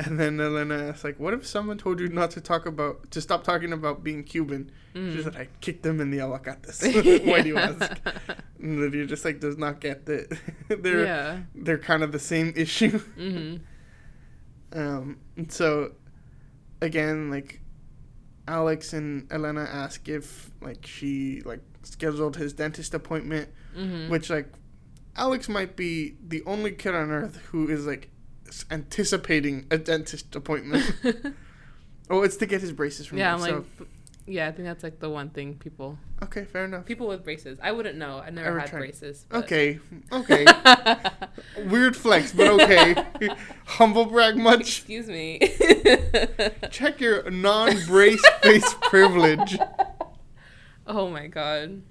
And 0.00 0.18
then 0.18 0.40
Elena 0.40 0.88
asked, 0.88 1.04
like, 1.04 1.20
what 1.20 1.34
if 1.34 1.46
someone 1.46 1.78
told 1.78 2.00
you 2.00 2.08
not 2.08 2.30
to 2.32 2.40
talk 2.40 2.66
about, 2.66 3.10
to 3.10 3.20
stop 3.20 3.44
talking 3.44 3.72
about 3.72 4.02
being 4.02 4.24
Cuban? 4.24 4.70
Mm. 4.94 5.14
She's 5.14 5.24
like, 5.24 5.36
I 5.36 5.48
kicked 5.60 5.82
them 5.82 6.00
in 6.00 6.10
the 6.10 6.20
aguacates. 6.20 6.82
Why 7.24 7.42
do 7.42 7.48
you 7.48 7.56
ask? 7.58 7.98
And 8.58 8.80
Lydia 8.80 9.06
just 9.06 9.24
like 9.24 9.40
does 9.40 9.56
not 9.56 9.80
get 9.80 10.06
that 10.06 10.36
they're 10.68 11.04
yeah. 11.04 11.38
they're 11.54 11.78
kind 11.78 12.02
of 12.02 12.12
the 12.12 12.18
same 12.18 12.52
issue. 12.56 12.98
Mm-hmm. 13.16 13.56
Um, 14.78 15.18
so 15.48 15.92
again, 16.80 17.30
like 17.30 17.60
Alex 18.48 18.92
and 18.92 19.30
Elena 19.32 19.62
ask 19.62 20.08
if 20.08 20.50
like 20.60 20.86
she 20.86 21.42
like 21.44 21.60
scheduled 21.82 22.36
his 22.36 22.52
dentist 22.52 22.94
appointment, 22.94 23.48
Mm-hmm. 23.76 24.10
which 24.10 24.30
like 24.30 24.52
Alex 25.14 25.48
might 25.48 25.76
be 25.76 26.16
the 26.26 26.42
only 26.44 26.72
kid 26.72 26.94
on 26.94 27.10
earth 27.10 27.36
who 27.52 27.68
is 27.68 27.86
like 27.86 28.10
anticipating 28.70 29.66
a 29.70 29.78
dentist 29.78 30.34
appointment. 30.36 30.92
oh, 32.10 32.22
it's 32.22 32.36
to 32.38 32.46
get 32.46 32.60
his 32.60 32.72
braces 32.72 33.06
from 33.06 33.18
yeah, 33.18 33.34
I'm 33.34 33.40
so 33.40 33.64
like, 33.78 33.88
yeah, 34.26 34.46
I 34.48 34.52
think 34.52 34.66
that's 34.66 34.84
like 34.84 35.00
the 35.00 35.10
one 35.10 35.30
thing 35.30 35.54
people 35.54 35.98
okay, 36.22 36.44
fair 36.44 36.64
enough. 36.64 36.84
people 36.84 37.08
with 37.08 37.24
braces. 37.24 37.58
I 37.62 37.72
wouldn't 37.72 37.96
know. 37.98 38.18
I 38.18 38.30
never 38.30 38.48
Ever 38.48 38.60
had 38.60 38.68
tried- 38.70 38.78
braces. 38.80 39.26
but- 39.28 39.44
Okay, 39.44 39.80
okay, 40.12 40.44
weird 41.66 41.96
flex, 41.96 42.32
but 42.32 42.48
okay. 42.60 42.94
Humble 43.66 44.06
brag 44.06 44.36
much. 44.36 44.60
Excuse 44.80 45.08
me. 45.08 45.40
Check 46.70 47.00
your 47.00 47.28
non-brace 47.30 48.24
face 48.42 48.74
privilege. 48.82 49.58
oh 50.86 51.08
my 51.08 51.26
god. 51.26 51.82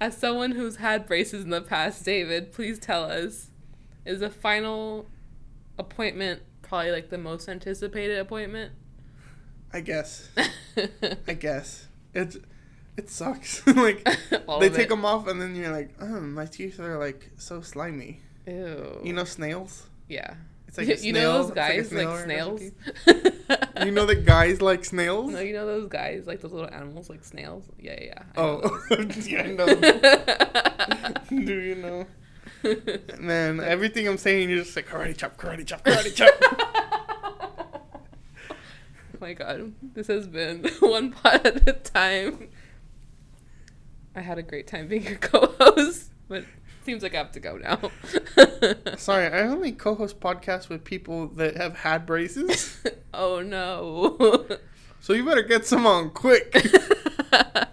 As 0.00 0.16
someone 0.16 0.52
who's 0.52 0.76
had 0.76 1.06
braces 1.06 1.44
in 1.44 1.50
the 1.50 1.60
past, 1.60 2.04
David, 2.04 2.52
please 2.52 2.78
tell 2.80 3.04
us 3.04 3.50
is 4.04 4.20
a 4.20 4.30
final 4.30 5.06
appointment 5.78 6.42
probably 6.62 6.90
like 6.90 7.10
the 7.10 7.18
most 7.18 7.48
anticipated 7.48 8.18
appointment? 8.18 8.72
I 9.72 9.80
guess. 9.80 10.28
I 11.26 11.34
guess 11.34 11.88
it 12.14 12.36
it 12.96 13.10
sucks. 13.10 13.66
like 13.66 14.04
they 14.30 14.68
take 14.68 14.78
it. 14.80 14.88
them 14.88 15.04
off, 15.04 15.26
and 15.26 15.40
then 15.40 15.54
you're 15.54 15.72
like, 15.72 15.90
oh, 16.00 16.20
my 16.20 16.46
teeth 16.46 16.78
are 16.80 16.98
like 16.98 17.30
so 17.36 17.60
slimy. 17.60 18.20
Ew. 18.46 19.00
You 19.02 19.12
know 19.12 19.24
snails. 19.24 19.86
Yeah. 20.08 20.34
It's 20.68 20.78
like 20.78 20.88
a 20.88 20.98
you 20.98 21.12
know 21.12 21.32
those 21.32 21.48
it's 21.50 21.56
like 21.56 21.68
guys 21.68 21.88
snail 21.90 22.10
like, 22.10 22.24
snails? 22.24 22.62
You 23.84 23.90
know 23.90 24.06
that 24.06 24.24
guys 24.24 24.62
like 24.62 24.86
snails. 24.86 25.30
No, 25.30 25.40
you 25.40 25.52
know 25.52 25.66
those 25.66 25.88
guys, 25.88 26.26
like 26.26 26.40
those 26.40 26.52
little 26.52 26.72
animals, 26.72 27.10
like 27.10 27.24
snails. 27.24 27.64
Yeah, 27.78 27.98
yeah. 28.00 28.04
yeah. 28.06 28.22
I 28.36 28.40
oh. 28.40 28.60
know 28.60 28.78
oh, 28.90 29.06
yeah, 29.26 29.42
I 29.42 29.46
know. 31.28 31.44
Do 31.44 31.60
you 31.60 31.74
know? 31.74 32.06
Man, 33.18 33.60
everything 33.60 34.08
I'm 34.08 34.18
saying, 34.18 34.50
you're 34.50 34.62
just 34.62 34.76
like 34.76 34.88
karate 34.88 35.16
chop, 35.16 35.36
karate 35.36 35.66
chop, 35.66 35.84
karate 35.84 36.14
chop. 36.14 36.34
oh 38.50 38.56
my 39.20 39.32
god, 39.32 39.72
this 39.94 40.06
has 40.06 40.26
been 40.26 40.68
one 40.80 41.12
pod 41.12 41.46
at 41.46 41.68
a 41.68 41.72
time. 41.72 42.48
I 44.14 44.20
had 44.20 44.38
a 44.38 44.42
great 44.42 44.66
time 44.66 44.88
being 44.88 45.04
your 45.04 45.16
co-host, 45.16 46.10
but 46.28 46.44
seems 46.84 47.02
like 47.02 47.14
I 47.14 47.18
have 47.18 47.32
to 47.32 47.40
go 47.40 47.56
now. 47.56 47.90
Sorry, 48.96 49.26
I 49.26 49.42
only 49.42 49.72
co-host 49.72 50.20
podcasts 50.20 50.68
with 50.68 50.84
people 50.84 51.28
that 51.28 51.56
have 51.56 51.76
had 51.76 52.04
braces, 52.04 52.84
oh 53.14 53.40
no. 53.40 54.46
so 55.00 55.14
you 55.14 55.24
better 55.24 55.42
get 55.42 55.66
some 55.66 55.86
on 55.86 56.10
quick. 56.10 56.54
oh 57.32 57.66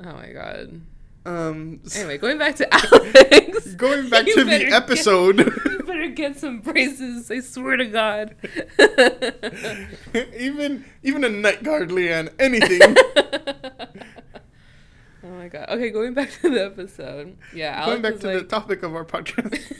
my 0.00 0.32
god. 0.32 0.80
Um, 1.26 1.80
Anyway, 1.96 2.18
going 2.18 2.36
back 2.38 2.56
to 2.56 2.68
Alex. 2.74 3.74
going 3.74 4.08
back 4.10 4.26
to 4.26 4.44
the 4.44 4.58
get- 4.58 4.72
episode. 4.72 5.38
you 5.66 5.82
better 5.86 6.08
get 6.08 6.36
some 6.38 6.60
braces. 6.60 7.30
I 7.30 7.40
swear 7.40 7.76
to 7.78 7.86
God. 7.86 8.34
even 10.38 10.84
even 11.02 11.24
a 11.24 11.28
night 11.30 11.62
guard, 11.62 11.88
Leanne, 11.90 12.30
anything. 12.38 12.94
oh 15.22 15.28
my 15.28 15.48
god. 15.48 15.66
Okay, 15.70 15.90
going 15.90 16.14
back 16.14 16.30
to 16.42 16.50
the 16.50 16.64
episode. 16.64 17.36
Yeah, 17.54 17.74
Alex 17.82 17.86
Going 17.90 18.02
back 18.02 18.20
to 18.20 18.26
the 18.40 18.42
topic 18.44 18.82
of 18.82 18.94
our 18.94 19.04
podcast. 19.04 19.72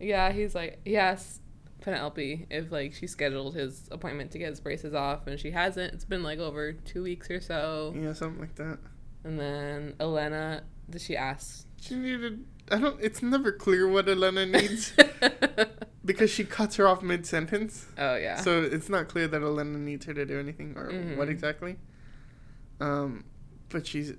yeah, 0.00 0.32
he's 0.32 0.54
like 0.54 0.80
he 0.84 0.96
asked 0.96 1.40
Penelope 1.82 2.46
if 2.50 2.72
like 2.72 2.94
she 2.94 3.06
scheduled 3.06 3.54
his 3.54 3.88
appointment 3.92 4.30
to 4.32 4.38
get 4.38 4.48
his 4.50 4.60
braces 4.60 4.94
off, 4.94 5.26
and 5.26 5.38
she 5.38 5.50
hasn't. 5.50 5.92
It's 5.92 6.04
been 6.06 6.22
like 6.22 6.38
over 6.38 6.72
two 6.72 7.02
weeks 7.02 7.30
or 7.30 7.40
so. 7.40 7.94
yeah, 7.96 8.12
something 8.14 8.40
like 8.40 8.54
that. 8.56 8.78
And 9.24 9.40
then 9.40 9.94
Elena, 9.98 10.62
did 10.90 11.00
she 11.00 11.16
ask? 11.16 11.66
She 11.80 11.94
needed. 11.96 12.44
I 12.70 12.78
don't. 12.78 12.98
It's 13.02 13.22
never 13.22 13.52
clear 13.52 13.88
what 13.88 14.08
Elena 14.08 14.46
needs 14.46 14.92
because 16.04 16.30
she 16.30 16.44
cuts 16.44 16.76
her 16.76 16.86
off 16.86 17.02
mid 17.02 17.26
sentence. 17.26 17.86
oh 17.98 18.16
yeah. 18.16 18.36
So 18.40 18.62
it's 18.62 18.88
not 18.88 19.08
clear 19.08 19.26
that 19.28 19.42
Elena 19.42 19.78
needs 19.78 20.06
her 20.06 20.14
to 20.14 20.24
do 20.24 20.38
anything 20.38 20.74
or 20.76 20.86
what 21.16 21.28
Mhm. 21.28 21.30
exactly. 21.30 21.76
Um, 22.80 23.24
but 23.70 23.86
she's 23.86 24.14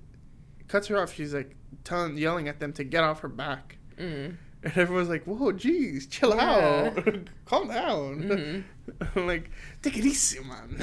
cuts 0.68 0.88
her 0.88 0.98
off. 1.02 1.14
She's 1.14 1.34
like 1.34 1.56
telling, 1.84 2.18
yelling 2.18 2.48
at 2.48 2.60
them 2.60 2.74
to 2.74 2.84
get 2.84 3.04
off 3.04 3.20
her 3.22 3.28
back, 3.28 3.78
mm. 3.98 4.36
and 4.64 4.78
everyone's 4.78 5.10
like, 5.10 5.24
"Whoa, 5.26 5.52
geez, 5.52 6.08
chill 6.08 6.36
Yeah. 6.36 6.92
out, 6.96 7.06
calm 7.46 7.68
down." 7.68 8.24
Mhm. 8.24 8.64
I'm 9.16 9.28
like, 9.28 9.50
take 9.82 9.98
it 9.98 10.06
easy, 10.06 10.40
man. 10.42 10.78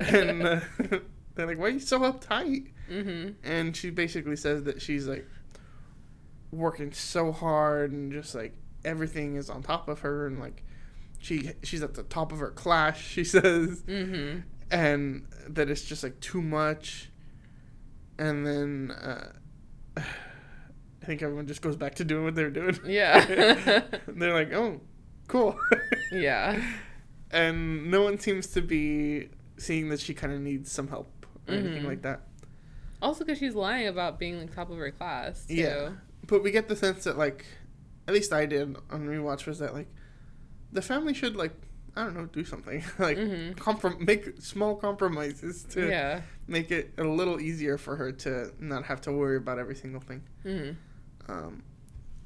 and 0.00 0.42
uh, 0.42 0.60
they're 1.36 1.46
like, 1.46 1.58
why 1.58 1.66
are 1.66 1.70
you 1.70 1.80
so 1.80 2.00
uptight? 2.00 2.68
Mhm. 2.90 3.34
And 3.44 3.76
she 3.76 3.90
basically 3.90 4.36
says 4.36 4.64
that 4.64 4.82
she's 4.82 5.06
like 5.06 5.26
working 6.50 6.92
so 6.92 7.32
hard 7.32 7.92
and 7.92 8.12
just 8.12 8.34
like 8.34 8.54
everything 8.84 9.36
is 9.36 9.50
on 9.50 9.62
top 9.62 9.88
of 9.88 10.00
her 10.00 10.26
and 10.26 10.38
like 10.38 10.62
she 11.18 11.50
she's 11.62 11.82
at 11.82 11.94
the 11.94 12.02
top 12.04 12.32
of 12.32 12.38
her 12.38 12.50
class. 12.50 12.98
She 13.00 13.24
says, 13.24 13.82
Mhm. 13.82 14.42
and 14.70 15.26
that 15.48 15.70
it's 15.70 15.82
just 15.82 16.02
like 16.02 16.18
too 16.20 16.42
much. 16.42 17.10
And 18.18 18.46
then 18.46 18.90
uh, 18.92 19.32
I 19.96 21.04
think 21.06 21.22
everyone 21.22 21.46
just 21.46 21.62
goes 21.62 21.76
back 21.76 21.94
to 21.96 22.04
doing 22.04 22.24
what 22.24 22.34
they're 22.34 22.50
doing. 22.50 22.78
Yeah. 22.86 23.82
they're 24.08 24.34
like, 24.34 24.52
oh, 24.52 24.80
cool. 25.28 25.56
yeah. 26.12 26.60
and 27.30 27.90
no 27.90 28.02
one 28.02 28.18
seems 28.18 28.46
to 28.48 28.62
be 28.62 29.28
seeing 29.56 29.88
that 29.90 30.00
she 30.00 30.14
kind 30.14 30.32
of 30.32 30.40
needs 30.40 30.70
some 30.72 30.88
help 30.88 31.10
or 31.48 31.54
anything 31.54 31.84
like 31.84 32.02
that. 32.02 32.22
Also, 33.02 33.24
because 33.24 33.38
she's 33.38 33.54
lying 33.54 33.88
about 33.88 34.18
being 34.18 34.38
like 34.38 34.54
top 34.54 34.70
of 34.70 34.78
her 34.78 34.90
class. 34.90 35.46
Too. 35.46 35.54
Yeah. 35.54 35.90
But 36.26 36.42
we 36.42 36.50
get 36.50 36.68
the 36.68 36.76
sense 36.76 37.04
that 37.04 37.18
like, 37.18 37.44
at 38.08 38.14
least 38.14 38.32
I 38.32 38.46
did 38.46 38.76
on 38.90 39.06
rewatch 39.06 39.46
was 39.46 39.58
that 39.58 39.74
like, 39.74 39.88
the 40.72 40.82
family 40.82 41.14
should 41.14 41.36
like 41.36 41.52
I 41.98 42.04
don't 42.04 42.14
know 42.14 42.26
do 42.26 42.44
something 42.44 42.84
like 42.98 43.16
Mhm. 43.16 43.54
comprom- 43.54 44.00
make 44.06 44.40
small 44.40 44.76
compromises 44.76 45.64
to 45.70 45.88
Yeah. 45.88 46.20
make 46.46 46.70
it 46.70 46.92
a 46.98 47.04
little 47.04 47.40
easier 47.40 47.78
for 47.78 47.96
her 47.96 48.12
to 48.12 48.52
not 48.58 48.84
have 48.84 49.00
to 49.02 49.12
worry 49.12 49.36
about 49.38 49.58
every 49.58 49.74
single 49.76 50.00
thing. 50.00 50.22
Mhm. 50.44 50.76
Um, 51.28 51.62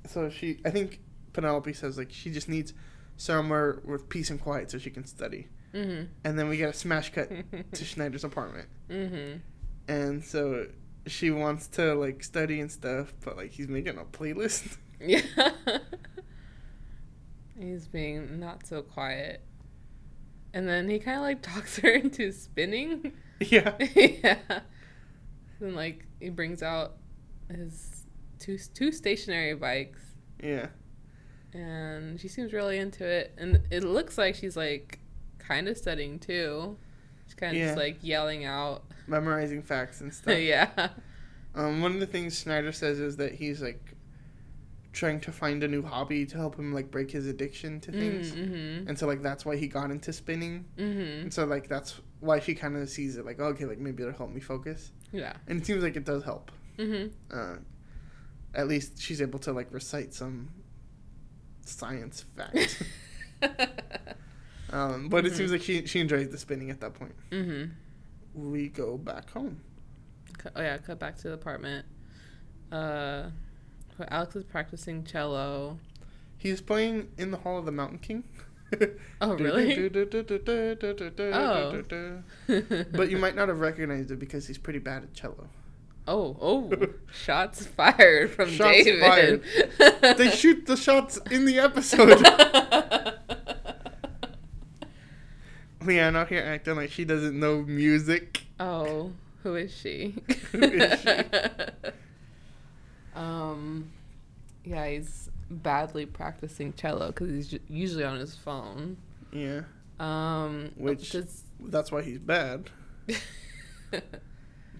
so 0.07 0.29
she 0.31 0.61
I 0.65 0.71
think 0.71 1.01
Penelope 1.33 1.73
says 1.75 1.97
like 1.99 2.11
she 2.11 2.31
just 2.31 2.49
needs 2.49 2.75
somewhere 3.17 3.81
with 3.85 4.09
peace 4.09 4.31
and 4.31 4.41
quiet 4.41 4.71
so 4.71 4.79
she 4.79 4.91
can 4.91 5.05
study. 5.05 5.49
Mhm. 5.75 6.09
And 6.25 6.39
then 6.39 6.49
we 6.49 6.57
get 6.57 6.71
a 6.71 6.73
smash 6.73 7.13
cut 7.13 7.31
to 7.73 7.85
Schneider's 7.85 8.25
apartment. 8.25 8.69
mhm. 8.89 9.41
and 9.89 10.25
so 10.25 10.67
she 11.07 11.31
wants 11.31 11.67
to 11.69 11.95
like 11.95 12.23
study 12.25 12.61
and 12.61 12.71
stuff, 12.71 13.13
but 13.25 13.37
like 13.37 13.53
he's 13.53 13.69
making 13.69 13.99
a 13.99 14.05
playlist. 14.05 14.77
Yeah. 15.03 15.23
He's 17.59 17.87
being 17.89 18.39
not 18.41 18.67
so 18.67 18.83
quiet. 18.83 19.43
And 20.53 20.69
then 20.69 20.89
he 20.89 20.99
kind 20.99 21.17
of 21.19 21.23
like 21.23 21.43
talks 21.55 21.79
her 21.79 21.91
into 21.91 22.33
spinning. 22.33 23.13
yeah, 23.41 23.75
yeah. 23.95 24.39
Then 25.61 25.75
like 25.75 26.07
he 26.21 26.29
brings 26.31 26.63
out 26.63 26.97
his 27.51 28.05
two 28.39 28.59
two 28.75 28.93
stationary 28.93 29.55
bikes 29.55 30.01
yeah, 30.43 30.69
and 31.53 32.19
she 32.21 32.29
seems 32.29 32.53
really 32.55 32.79
into 32.79 33.05
it 33.05 33.35
and 33.37 33.61
it 33.71 33.83
looks 33.85 34.17
like 34.17 34.35
she's 34.35 34.57
like 34.57 35.00
kind 35.41 35.69
of 35.69 35.77
studying 35.77 36.19
too. 36.19 36.77
She's 37.27 37.35
kind 37.35 37.53
of 37.53 37.59
Yeah. 37.61 37.67
just 37.69 37.79
like 37.79 37.99
yelling 38.03 38.45
out. 38.45 38.85
memorizing 39.07 39.63
facts 39.63 40.01
and 40.01 40.13
stuff. 40.21 40.39
yeah. 40.39 40.91
Um, 41.55 41.81
one 41.83 41.93
of 41.95 42.01
the 42.01 42.07
things 42.07 42.39
Schneider 42.39 42.71
says 42.73 43.01
is 43.01 43.17
that 43.17 43.33
he's 43.35 43.61
like 43.61 43.95
trying 44.93 45.21
to 45.21 45.33
find 45.33 45.63
a 45.65 45.69
new 45.69 45.83
hobby 45.83 46.27
to 46.27 46.37
help 46.37 46.57
him 46.59 46.73
like 46.73 46.91
break 46.91 47.11
his 47.11 47.27
addiction 47.27 47.81
to 47.81 47.93
things, 47.93 48.33
Mhm. 48.33 48.89
and 48.89 48.99
so 48.99 49.07
like 49.07 49.23
that's 49.23 49.45
why 49.45 49.57
he 49.57 49.67
got 49.69 49.91
into 49.91 50.13
spinning, 50.13 50.65
Mhm. 50.77 51.23
and 51.23 51.35
so 51.35 51.45
like 51.45 51.69
that's 51.69 52.01
why 52.21 52.39
she 52.41 52.55
kind 52.55 52.77
of 52.77 52.89
sees 52.89 53.17
it 53.17 53.25
like 53.25 53.39
okay, 53.41 53.65
like 53.67 53.79
maybe 53.79 54.03
it'll 54.03 54.15
help 54.15 54.31
me 54.33 54.41
focus, 54.41 54.91
Yeah. 55.13 55.33
and 55.47 55.61
it 55.61 55.67
seems 55.67 55.83
like 55.85 55.95
it 55.97 56.05
does 56.05 56.25
help. 56.25 56.51
Mhm. 56.79 57.13
Uh, 57.33 57.57
at 58.55 58.67
least 58.67 59.01
she's 59.01 59.23
able 59.23 59.39
to 59.41 59.53
like 59.53 59.73
recite 59.73 60.13
some 60.13 60.51
science 61.65 62.25
facts. 62.37 62.83
Um, 64.81 65.09
but 65.09 65.27
it 65.27 65.33
Mhm. 65.33 65.37
seems 65.37 65.53
like 65.53 65.63
she 65.63 65.87
she 65.87 66.01
enjoys 66.01 66.29
the 66.29 66.39
spinning 66.39 66.71
at 66.71 66.81
that 66.81 66.95
point. 66.95 67.15
mhm. 67.31 67.71
We 68.35 68.69
go 68.69 68.97
back 68.97 69.31
home. 69.31 69.61
Oh 70.57 70.63
yeah, 70.63 70.79
cut 70.79 70.99
back 70.99 71.17
to 71.19 71.29
the 71.29 71.35
apartment. 71.35 71.85
Uh, 72.73 73.31
Alex 74.09 74.37
is 74.37 74.45
practicing 74.45 75.05
cello. 75.05 75.79
He's 76.39 76.61
playing 76.63 77.09
in 77.19 77.31
the 77.33 77.37
Hall 77.39 77.59
of 77.59 77.67
the 77.67 77.73
Mountain 77.73 77.99
King. 77.99 78.25
Oh, 79.21 79.35
really? 79.35 79.91
Oh. 81.33 81.83
But 82.93 83.11
you 83.11 83.19
might 83.19 83.35
not 83.35 83.49
have 83.49 83.59
recognized 83.61 84.11
it 84.13 84.19
because 84.21 84.47
he's 84.47 84.59
pretty 84.59 84.79
bad 84.79 85.03
at 85.03 85.13
cello. 85.13 85.49
Oh, 86.09 86.37
oh, 86.41 86.71
shots 87.13 87.67
fired 87.67 88.31
from 88.31 88.49
Shots 88.49 88.85
David. 88.85 89.43
They 90.17 90.31
shoot 90.31 90.67
the 90.67 90.77
shots 90.77 91.19
in 91.31 91.45
the 91.45 91.59
episode. 91.59 92.25
Leanne 95.81 96.17
out 96.17 96.29
here 96.29 96.43
acting 96.43 96.77
like 96.77 96.91
she 96.91 97.05
doesn't 97.05 97.39
know 97.39 97.63
music. 97.63 98.43
oh, 98.61 99.13
who 99.43 99.55
is 99.55 99.75
she? 99.75 100.15
Who 100.53 100.59
is 100.63 101.01
she? 101.01 101.09
um, 103.15 103.91
yeah, 104.65 104.87
he's 104.89 105.31
badly 105.51 106.05
practicing 106.07 106.73
cello 106.75 107.09
because 107.09 107.31
he's 107.31 107.49
ju- 107.49 107.59
usually 107.69 108.05
on 108.05 108.19
his 108.19 108.35
phone. 108.37 108.97
Yeah, 109.33 109.63
Um, 109.99 110.73
Which- 110.77 111.13
does- 111.13 111.45
that's 111.61 111.91
why 111.93 112.03
he's 112.03 112.19
bad. 112.19 112.71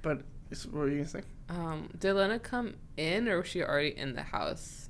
But 0.03 0.23
it's, 0.51 0.65
what 0.67 0.75
were 0.77 0.89
you 0.89 0.99
gonna 0.99 1.09
say? 1.09 1.23
um, 1.51 1.91
did 1.99 2.15
Lena 2.15 2.39
come 2.39 2.75
in 2.97 3.29
or 3.29 3.39
was 3.39 3.49
she 3.49 3.63
already 3.63 3.97
in 3.97 4.15
the 4.15 4.23
house? 4.23 4.89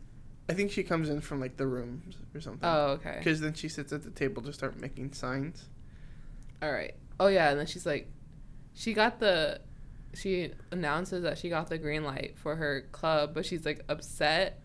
I 0.48 0.52
think 0.52 0.70
she 0.70 0.82
comes 0.84 1.08
in 1.08 1.20
from 1.20 1.40
like 1.40 1.56
the 1.56 1.66
rooms 1.66 2.16
or 2.34 2.40
something. 2.40 2.60
Oh, 2.62 2.90
okay. 2.92 3.16
Because 3.18 3.40
then 3.40 3.54
she 3.54 3.68
sits 3.68 3.92
at 3.92 4.02
the 4.04 4.10
table 4.10 4.42
to 4.42 4.52
start 4.52 4.78
making 4.80 5.12
signs. 5.14 5.68
All 6.62 6.72
right. 6.72 6.94
Oh 7.18 7.28
yeah, 7.28 7.50
and 7.50 7.58
then 7.58 7.66
she's 7.66 7.86
like, 7.86 8.08
she 8.74 8.92
got 8.94 9.18
the, 9.20 9.60
she 10.14 10.52
announces 10.70 11.22
that 11.22 11.38
she 11.38 11.48
got 11.48 11.68
the 11.68 11.78
green 11.78 12.04
light 12.04 12.34
for 12.38 12.56
her 12.56 12.86
club, 12.92 13.34
but 13.34 13.44
she's 13.46 13.64
like 13.64 13.84
upset 13.88 14.62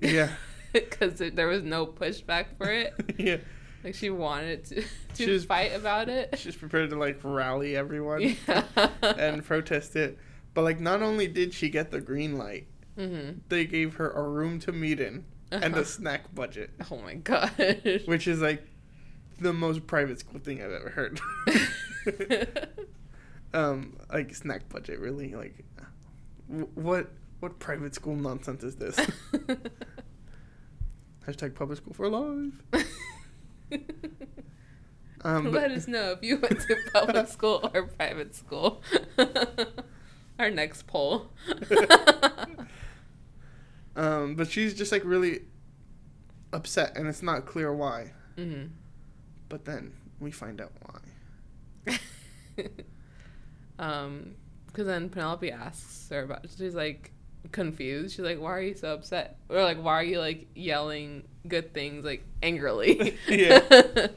Yeah. 0.00 0.30
because 0.72 1.18
there 1.18 1.46
was 1.48 1.62
no 1.62 1.86
pushback 1.86 2.46
for 2.56 2.70
it. 2.70 2.94
yeah. 3.18 3.36
Like 3.84 3.94
she 3.94 4.10
wanted 4.10 4.64
to 4.66 4.82
She 5.14 5.26
to 5.26 5.32
was- 5.32 5.44
fight 5.44 5.74
about 5.74 6.08
it. 6.08 6.36
She's 6.38 6.56
prepared 6.56 6.90
to 6.90 6.96
like 6.96 7.20
rally 7.22 7.76
everyone 7.76 8.36
Yeah. 8.46 8.64
and 9.02 9.44
protest 9.44 9.94
it. 9.96 10.18
But 10.54 10.62
like, 10.62 10.80
not 10.80 11.02
only 11.02 11.28
did 11.28 11.54
she 11.54 11.68
get 11.68 11.90
the 11.92 12.00
green 12.00 12.36
light, 12.36 12.66
mm-hmm. 12.98 13.38
they 13.48 13.64
gave 13.66 13.94
her 13.94 14.10
a 14.10 14.22
room 14.28 14.58
to 14.60 14.72
meet 14.72 14.98
in 14.98 15.24
and 15.52 15.72
Uh-huh. 15.74 15.82
a 15.82 15.84
snack 15.84 16.34
budget, 16.34 16.70
Oh 16.90 16.98
my 16.98 17.14
god. 17.14 17.52
which 18.06 18.26
is 18.26 18.40
like 18.40 18.62
the 19.40 19.52
most 19.52 19.86
private 19.86 20.20
school 20.20 20.40
thing 20.40 20.62
I've 20.62 20.72
ever 20.72 20.90
heard. 20.90 21.20
um, 23.54 23.96
like 24.12 24.34
snack 24.34 24.68
budget, 24.68 24.98
really. 25.00 25.34
Like, 25.34 25.64
wh- 26.48 26.76
what 26.76 27.10
what 27.40 27.58
private 27.58 27.94
school 27.94 28.16
nonsense 28.16 28.64
is 28.64 28.76
this? 28.76 28.96
Hashtag 31.26 31.54
public 31.54 31.78
school 31.78 31.94
for 31.94 32.08
life. 32.08 32.52
Um, 35.22 35.50
Let 35.50 35.70
but, 35.70 35.70
us 35.72 35.88
know 35.88 36.12
if 36.12 36.22
you 36.22 36.36
went 36.38 36.60
to 36.60 36.76
public 36.92 37.26
school 37.26 37.68
or 37.74 37.82
private 37.88 38.36
school. 38.36 38.82
Our 40.38 40.48
next 40.48 40.86
poll. 40.86 41.32
um, 43.96 44.36
but 44.36 44.48
she's 44.48 44.74
just 44.74 44.92
like 44.92 45.04
really 45.04 45.40
upset, 46.52 46.96
and 46.96 47.08
it's 47.08 47.22
not 47.22 47.46
clear 47.46 47.74
why. 47.74 48.12
hmm 48.36 48.66
But 49.48 49.64
then 49.64 49.92
we 50.20 50.30
find 50.30 50.60
out 50.60 50.72
why. 50.82 51.98
um, 53.78 54.34
because 54.66 54.86
then 54.86 55.08
Penelope 55.08 55.50
asks 55.50 56.08
her 56.10 56.22
about. 56.22 56.46
She's 56.56 56.74
like 56.74 57.12
confused. 57.52 58.14
She's 58.16 58.24
like, 58.24 58.40
"Why 58.40 58.50
are 58.52 58.60
you 58.62 58.74
so 58.74 58.92
upset?" 58.94 59.38
Or 59.48 59.62
like, 59.62 59.82
"Why 59.82 59.94
are 59.94 60.04
you 60.04 60.18
like 60.18 60.48
yelling 60.54 61.24
good 61.46 61.72
things 61.74 62.04
like 62.04 62.24
angrily?" 62.42 63.16
Yeah. 63.28 63.60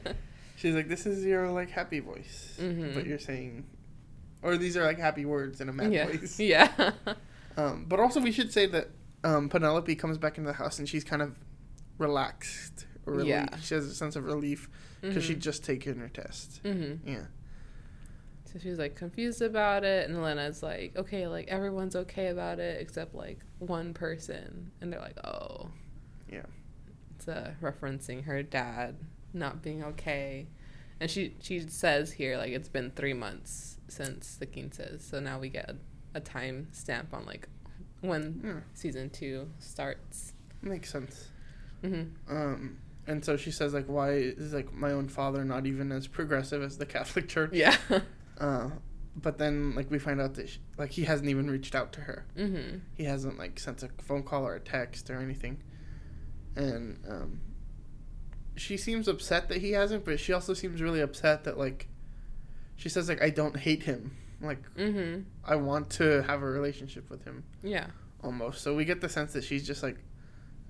She's 0.56 0.74
like, 0.74 0.88
"This 0.88 1.06
is 1.06 1.24
your 1.24 1.50
like 1.50 1.70
happy 1.70 1.98
voice, 2.00 2.56
Mhm. 2.60 2.94
but 2.94 3.06
you're 3.06 3.18
saying, 3.18 3.64
or 4.42 4.56
these 4.56 4.76
are 4.76 4.84
like 4.84 4.98
happy 4.98 5.24
words 5.24 5.60
in 5.60 5.68
a 5.68 5.72
mad 5.72 5.92
yeah. 5.92 6.06
voice." 6.06 6.38
Yeah. 6.38 6.92
Um, 7.56 7.86
but 7.88 7.98
also, 8.00 8.20
we 8.20 8.32
should 8.32 8.52
say 8.52 8.66
that 8.66 8.90
um, 9.24 9.48
Penelope 9.48 9.94
comes 9.96 10.18
back 10.18 10.38
into 10.38 10.48
the 10.48 10.54
house 10.54 10.78
and 10.78 10.88
she's 10.88 11.04
kind 11.04 11.20
of 11.22 11.36
relaxed. 11.98 12.86
Relief. 13.04 13.26
Yeah. 13.28 13.56
She 13.60 13.74
has 13.74 13.84
a 13.86 13.94
sense 13.94 14.14
of 14.16 14.24
relief 14.24 14.68
because 15.00 15.24
Mhm. 15.24 15.26
she'd 15.26 15.40
just 15.40 15.64
taken 15.64 15.98
her 15.98 16.08
test. 16.08 16.62
Mm-hmm. 16.62 17.08
Yeah. 17.08 17.26
So 18.44 18.58
she's 18.58 18.78
like 18.78 18.94
confused 18.96 19.40
about 19.42 19.82
it, 19.84 20.08
and 20.08 20.22
Lena's 20.22 20.62
like, 20.62 20.94
okay, 20.96 21.26
like 21.26 21.48
everyone's 21.48 21.96
okay 21.96 22.28
about 22.28 22.58
it 22.60 22.80
except 22.80 23.14
like 23.14 23.38
one 23.58 23.94
person, 23.94 24.70
and 24.80 24.92
they're 24.92 25.00
like, 25.00 25.18
oh, 25.24 25.70
Yeah. 26.30 26.44
it's 27.16 27.26
uh, 27.28 27.54
referencing 27.62 28.24
her 28.24 28.42
dad 28.42 28.96
not 29.32 29.62
being 29.62 29.82
okay, 29.82 30.48
and 31.00 31.10
she 31.10 31.34
she 31.40 31.60
says 31.60 32.12
here 32.12 32.36
like 32.36 32.50
it's 32.52 32.68
been 32.68 32.90
three 32.90 33.14
months 33.14 33.78
since 33.88 34.36
the 34.36 34.46
quinces, 34.46 35.02
so 35.02 35.18
now 35.18 35.38
we 35.38 35.48
get 35.48 35.70
a, 35.70 35.76
a 36.14 36.20
time 36.20 36.68
stamp 36.72 37.14
on 37.14 37.24
like 37.24 37.48
when 38.02 38.40
Yeah. 38.44 38.60
season 38.74 39.08
two 39.10 39.48
starts. 39.58 40.34
Makes 40.60 40.90
sense. 40.92 41.30
Mm-hmm. 41.82 42.36
Um, 42.36 42.78
and 43.06 43.24
so 43.24 43.36
she 43.36 43.50
says 43.50 43.74
like, 43.74 43.86
"Why 43.86 44.12
is 44.12 44.52
like 44.52 44.72
my 44.72 44.92
own 44.92 45.08
father 45.08 45.44
not 45.44 45.66
even 45.66 45.90
as 45.92 46.06
progressive 46.06 46.62
as 46.62 46.78
the 46.78 46.86
Catholic 46.86 47.28
Church?" 47.28 47.50
Yeah. 47.52 47.76
Uh, 48.38 48.70
but 49.14 49.38
then 49.38 49.74
like 49.74 49.90
we 49.90 49.98
find 49.98 50.20
out 50.20 50.34
that 50.34 50.48
sh 50.48 50.56
like 50.78 50.90
he 50.90 51.04
hasn't 51.04 51.28
even 51.28 51.50
reached 51.50 51.74
out 51.74 51.92
to 51.94 52.00
her. 52.02 52.24
mm-hmm. 52.36 52.78
He 52.94 53.04
hasn't 53.04 53.38
like 53.38 53.60
sent 53.60 53.82
a 53.82 53.88
phone 54.02 54.22
call 54.22 54.46
or 54.46 54.54
a 54.54 54.60
text 54.60 55.10
or 55.10 55.20
anything. 55.20 55.62
And 56.56 56.98
um, 57.08 57.40
she 58.56 58.76
seems 58.76 59.08
upset 59.08 59.48
that 59.48 59.58
he 59.58 59.72
hasn't, 59.72 60.04
but 60.04 60.18
she 60.20 60.32
also 60.32 60.54
seems 60.54 60.80
really 60.82 61.00
upset 61.00 61.44
that 61.44 61.58
like 61.58 61.88
she 62.76 62.88
says 62.88 63.08
like 63.08 63.22
I 63.22 63.30
don't 63.30 63.56
hate 63.56 63.82
him. 63.84 64.16
Like 64.40 64.62
Mm-hmm. 64.76 65.22
I 65.44 65.56
want 65.56 65.90
to 65.90 66.22
have 66.22 66.42
a 66.42 66.46
relationship 66.46 67.08
with 67.10 67.24
him 67.24 67.44
Yeah. 67.62 67.86
almost. 68.24 68.62
So 68.62 68.74
we 68.74 68.84
get 68.84 69.00
the 69.00 69.08
sense 69.08 69.32
that 69.34 69.44
she's 69.44 69.66
just 69.66 69.82
like 69.82 69.98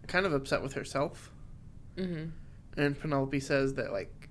kind 0.09 0.27
of 0.27 0.33
upset 0.33 0.63
with 0.63 0.75
herself. 0.75 1.31
Mm-hmm. 1.97 2.31
And 2.81 2.99
Penelope 2.99 3.41
says 3.41 3.75
that 3.75 3.93
like 3.93 4.29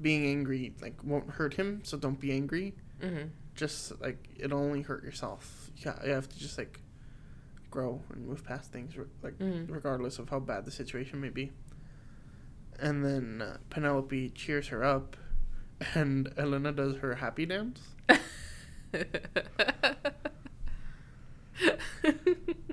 being 0.00 0.26
angry 0.26 0.74
like 0.82 1.02
won't 1.04 1.30
hurt 1.30 1.54
him, 1.54 1.80
so 1.84 1.96
don't 1.96 2.18
be 2.20 2.32
angry. 2.32 2.74
Mm-hmm. 3.02 3.28
Just 3.54 3.98
like 4.00 4.28
it'll 4.38 4.58
only 4.58 4.82
hurt 4.82 5.02
yourself. 5.04 5.70
Yeah, 5.76 5.94
you 6.04 6.12
have 6.12 6.28
to 6.28 6.38
just 6.38 6.58
like 6.58 6.80
grow 7.70 8.00
and 8.12 8.26
move 8.26 8.44
past 8.44 8.72
things, 8.72 8.94
like 9.22 9.38
Mhm. 9.38 9.70
regardless 9.70 10.18
of 10.18 10.28
how 10.30 10.40
bad 10.40 10.64
the 10.64 10.70
situation 10.70 11.20
may 11.20 11.30
be. 11.30 11.52
And 12.78 13.04
then 13.04 13.40
uh, 13.42 13.56
Penelope 13.70 14.30
cheers 14.30 14.68
her 14.68 14.84
up, 14.84 15.16
and 15.94 16.32
Elena 16.36 16.72
does 16.72 16.96
her 16.96 17.14
happy 17.16 17.46
dance. 17.46 17.80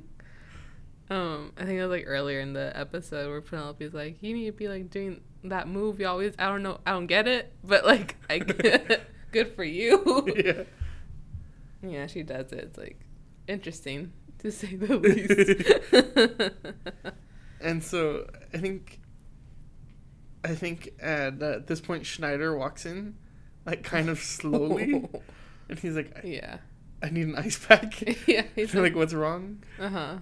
um, 1.14 1.54
I 1.58 1.66
think 1.66 1.78
it 1.78 1.82
was 1.84 1.92
like 1.92 2.06
earlier 2.08 2.40
in 2.40 2.54
the 2.54 2.76
episode 2.76 3.30
where 3.30 3.42
Penelope's 3.42 3.94
like, 3.94 4.24
"You 4.24 4.34
need 4.34 4.46
to 4.48 4.52
be 4.52 4.68
like 4.68 4.90
doing 4.90 5.22
that 5.44 5.68
move. 5.68 6.00
You 6.00 6.08
always, 6.08 6.34
I 6.40 6.48
don't 6.48 6.64
know, 6.64 6.80
I 6.88 6.92
don't 6.92 7.06
get 7.06 7.28
it, 7.28 7.54
but 7.64 7.86
like, 7.86 8.16
I 8.30 8.40
good 9.32 9.56
for 9.56 9.64
you." 9.64 10.26
yeah. 10.36 10.64
yeah, 11.88 12.08
she 12.08 12.24
does 12.24 12.52
it. 12.52 12.60
It's 12.60 12.78
like 12.80 13.00
interesting 13.48 14.12
to 14.40 14.52
say 14.52 14.76
the 14.76 14.98
least. 14.98 16.52
And 17.62 17.82
so 17.82 18.28
I 18.54 18.58
think, 18.58 19.00
I 20.44 20.54
think 20.54 20.90
at 21.00 21.42
uh, 21.42 21.60
this 21.66 21.80
point 21.80 22.06
Schneider 22.06 22.58
walks 22.58 22.86
in, 22.86 23.16
like 23.66 23.84
kind 23.84 24.10
of 24.10 24.20
slowly, 24.20 25.08
and 25.70 25.80
he's 25.80 25.96
like, 25.96 26.20
yeah, 26.26 26.58
"I 27.02 27.10
need 27.10 27.28
an 27.28 27.38
ice 27.38 27.58
pack." 27.66 28.02
yeah. 28.28 28.44
He's 28.54 28.74
like, 28.74 28.84
like, 28.84 28.96
"What's 28.96 29.14
wrong?" 29.14 29.64
uh 29.80 29.88
huh. 29.88 30.18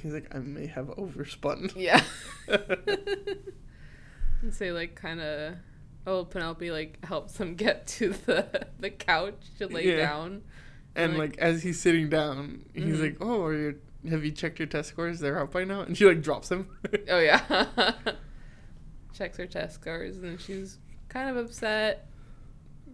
He's 0.00 0.12
like, 0.12 0.34
"I 0.34 0.38
may 0.38 0.66
have 0.66 0.86
overspun." 0.88 1.72
Yeah. 1.76 2.02
and 4.42 4.52
say 4.52 4.72
like 4.72 4.94
kind 4.94 5.20
of 5.20 5.54
oh 6.06 6.24
penelope 6.24 6.70
like 6.70 7.04
helps 7.04 7.38
him 7.38 7.54
get 7.54 7.86
to 7.86 8.10
the 8.10 8.66
the 8.80 8.90
couch 8.90 9.34
to 9.58 9.68
lay 9.68 9.88
Yeah. 9.96 10.06
down 10.06 10.42
And 10.94 11.12
Like- 11.16 11.30
like 11.32 11.38
as 11.38 11.62
he's 11.62 11.80
sitting 11.80 12.10
down, 12.10 12.66
he's 12.74 12.98
Mhm. 12.98 13.00
like, 13.00 13.16
"Oh, 13.22 13.42
are 13.44 13.54
you, 13.54 13.80
have 14.10 14.24
you 14.26 14.30
checked 14.30 14.58
your 14.58 14.66
test 14.68 14.90
scores? 14.90 15.20
They're 15.20 15.38
out 15.40 15.50
by 15.50 15.64
now." 15.64 15.80
And 15.80 15.96
she 15.96 16.04
like 16.04 16.20
drops 16.22 16.50
him. 16.50 16.68
oh 17.08 17.18
yeah 17.18 17.40
checks 19.14 19.36
her 19.38 19.46
test 19.46 19.74
scores 19.76 20.16
and 20.18 20.40
she's 20.40 20.78
kind 21.08 21.30
of 21.30 21.36
upset 21.44 22.08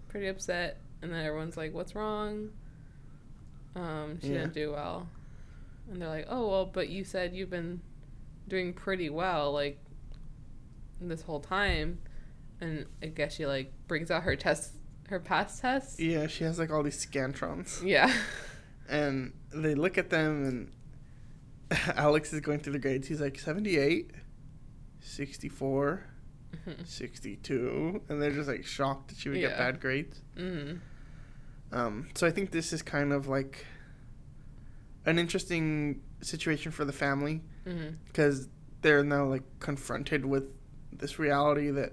pretty 0.08 0.26
upset 0.26 0.78
and 1.02 1.12
then 1.12 1.24
everyone's 1.24 1.56
like 1.56 1.72
what's 1.72 1.94
wrong 1.94 2.48
um 3.76 4.18
she 4.20 4.28
Yeah. 4.28 4.38
didn't 4.40 4.54
do 4.54 4.72
well 4.72 5.08
and 5.90 6.00
they're 6.00 6.08
like 6.08 6.26
oh 6.28 6.48
well 6.48 6.66
but 6.66 6.88
you 6.88 7.04
said 7.04 7.34
you've 7.34 7.50
been 7.50 7.80
doing 8.46 8.72
pretty 8.72 9.10
well 9.10 9.52
like 9.52 9.78
this 11.00 11.22
whole 11.22 11.40
time 11.40 11.98
and 12.60 12.86
i 13.02 13.06
guess 13.06 13.34
she 13.34 13.46
like 13.46 13.72
brings 13.86 14.10
out 14.10 14.22
her 14.24 14.34
test 14.36 14.72
her 15.08 15.20
past 15.20 15.60
tests 15.60 15.98
yeah, 16.00 16.26
she 16.26 16.44
has 16.44 16.58
like 16.58 16.70
all 16.70 16.82
these 16.82 17.04
scantrons, 17.06 17.82
yeah 17.82 18.12
and 18.88 19.32
they 19.52 19.74
look 19.74 19.96
at 19.96 20.10
them, 20.10 20.44
and 21.70 21.78
Alex 21.96 22.32
is 22.32 22.40
going 22.40 22.58
through 22.60 22.74
the 22.74 22.78
grades. 22.78 23.08
He's 23.08 23.20
like 23.20 23.38
78, 23.38 24.10
64, 25.00 26.04
62. 26.84 28.02
And 28.08 28.22
they're 28.22 28.30
just 28.30 28.48
like 28.48 28.64
shocked 28.64 29.08
that 29.08 29.18
she 29.18 29.28
would 29.28 29.40
get 29.40 29.56
bad 29.56 29.80
grades. 29.80 30.22
Mhm. 30.36 30.80
Um, 31.72 32.08
so 32.14 32.26
I 32.26 32.30
think 32.30 32.50
this 32.50 32.72
is 32.72 32.80
kind 32.82 33.12
of 33.12 33.28
like 33.28 33.66
an 35.08 35.18
interesting 35.18 36.00
situation 36.20 36.70
for 36.72 36.84
the 36.84 36.92
family 36.92 37.42
because 38.06 38.48
they're 38.82 39.04
now 39.04 39.24
like 39.24 39.42
confronted 39.60 40.24
with 40.24 40.44
this 40.92 41.18
reality 41.18 41.70
that 41.70 41.92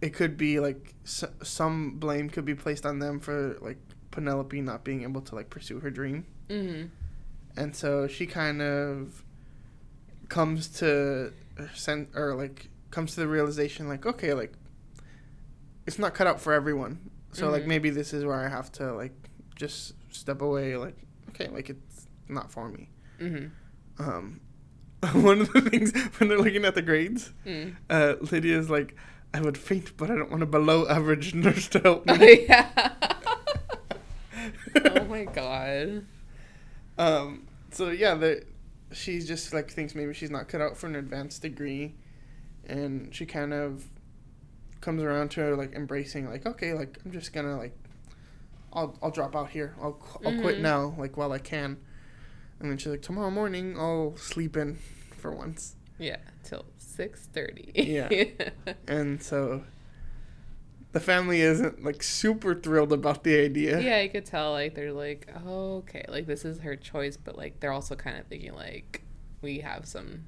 it 0.00 0.10
could 0.14 0.36
be 0.36 0.60
like 0.60 0.94
s- 1.04 1.24
some 1.42 1.98
blame 1.98 2.28
could 2.28 2.44
be 2.44 2.54
placed 2.54 2.84
on 2.84 2.98
them 2.98 3.20
for 3.20 3.56
like 3.60 3.78
Penelope 4.10 4.60
not 4.60 4.84
being 4.84 5.02
able 5.02 5.20
to 5.22 5.34
like 5.34 5.48
pursue 5.50 5.80
her 5.80 5.90
dream. 5.90 6.26
Mhm. 6.48 6.90
and 7.56 7.74
so 7.74 8.06
she 8.08 8.26
kind 8.26 8.60
of 8.60 9.22
comes 10.28 10.68
to 10.80 11.32
send 11.74 12.08
or 12.14 12.34
like 12.34 12.68
comes 12.90 13.14
to 13.14 13.20
the 13.20 13.28
realization 13.28 13.88
like 13.88 14.04
okay 14.04 14.34
like 14.34 14.52
it's 15.86 15.98
not 15.98 16.14
cut 16.14 16.26
out 16.26 16.40
for 16.40 16.52
everyone 16.52 17.10
so 17.32 17.48
like 17.50 17.62
Mhm. 17.62 17.66
maybe 17.68 17.90
this 17.90 18.12
is 18.12 18.24
where 18.24 18.34
i 18.36 18.48
have 18.48 18.70
to 18.72 18.92
like 18.94 19.14
just 19.54 19.94
step 20.12 20.42
away 20.42 20.76
like 20.76 20.96
okay 21.30 21.48
like 21.48 21.70
it's 21.70 22.06
not 22.28 22.50
for 22.50 22.68
me 22.68 22.88
Mhm. 23.20 23.50
um 23.98 24.40
one 25.12 25.40
of 25.42 25.52
the 25.52 25.60
things 25.62 25.92
when 26.18 26.28
they're 26.28 26.38
looking 26.38 26.64
at 26.64 26.74
the 26.74 26.82
grades 26.82 27.32
Mm. 27.46 27.76
uh 27.90 28.14
lydia's 28.30 28.70
like 28.70 28.96
i 29.34 29.40
would 29.40 29.58
faint 29.58 29.96
but 29.96 30.10
i 30.10 30.14
don't 30.16 30.30
want 30.30 30.42
a 30.42 30.46
below 30.46 30.86
average 30.88 31.34
nurse 31.34 31.68
to 31.68 31.78
help 31.80 32.04
Oh 32.08 32.16
me 32.16 32.46
yeah. 32.48 32.92
oh 34.84 35.04
my 35.04 35.24
god. 35.24 36.04
Um. 36.98 37.46
So 37.70 37.90
yeah, 37.90 38.14
the 38.14 38.44
she 38.92 39.20
just 39.20 39.52
like 39.52 39.70
thinks 39.70 39.94
maybe 39.94 40.14
she's 40.14 40.30
not 40.30 40.48
cut 40.48 40.60
out 40.60 40.76
for 40.76 40.86
an 40.86 40.94
advanced 40.96 41.42
degree, 41.42 41.94
and 42.66 43.14
she 43.14 43.26
kind 43.26 43.52
of 43.52 43.84
comes 44.80 45.02
around 45.02 45.30
to 45.32 45.56
like 45.56 45.72
embracing 45.74 46.28
like 46.28 46.44
okay 46.46 46.74
like 46.74 46.98
I'm 47.04 47.10
just 47.12 47.32
gonna 47.32 47.56
like 47.56 47.76
I'll 48.74 48.98
I'll 49.02 49.10
drop 49.10 49.34
out 49.36 49.50
here 49.50 49.74
I'll 49.80 49.98
I'll 50.24 50.40
quit 50.40 50.56
Mhm. 50.58 50.60
now 50.62 50.94
like 50.98 51.16
while 51.16 51.32
I 51.32 51.38
can, 51.38 51.78
and 52.60 52.70
then 52.70 52.78
she's 52.78 52.88
like 52.92 53.02
tomorrow 53.02 53.30
morning 53.30 53.78
I'll 53.78 54.16
sleep 54.16 54.56
in 54.56 54.78
for 55.16 55.30
once, 55.32 55.76
Yeah, 55.98 56.18
till 56.42 56.64
six 56.78 57.26
thirty. 57.32 57.72
Yeah. 57.74 58.08
and 58.88 59.22
so 59.22 59.62
the 60.92 61.00
family 61.00 61.40
isn't 61.40 61.82
like 61.84 62.02
super 62.02 62.54
thrilled 62.54 62.92
about 62.92 63.24
the 63.24 63.38
idea. 63.40 63.80
yeah, 63.80 63.98
I 63.98 64.08
could 64.08 64.24
tell 64.24 64.52
like 64.52 64.74
they're 64.74 64.92
like, 64.92 65.28
oh, 65.44 65.76
okay, 65.78 66.04
like 66.08 66.26
this 66.26 66.44
is 66.44 66.60
her 66.60 66.76
choice, 66.76 67.16
but 67.16 67.36
like 67.36 67.60
they're 67.60 67.72
also 67.72 67.94
kind 67.96 68.16
of 68.18 68.26
thinking 68.26 68.54
like 68.54 69.02
we 69.42 69.58
have 69.60 69.86
some 69.86 70.24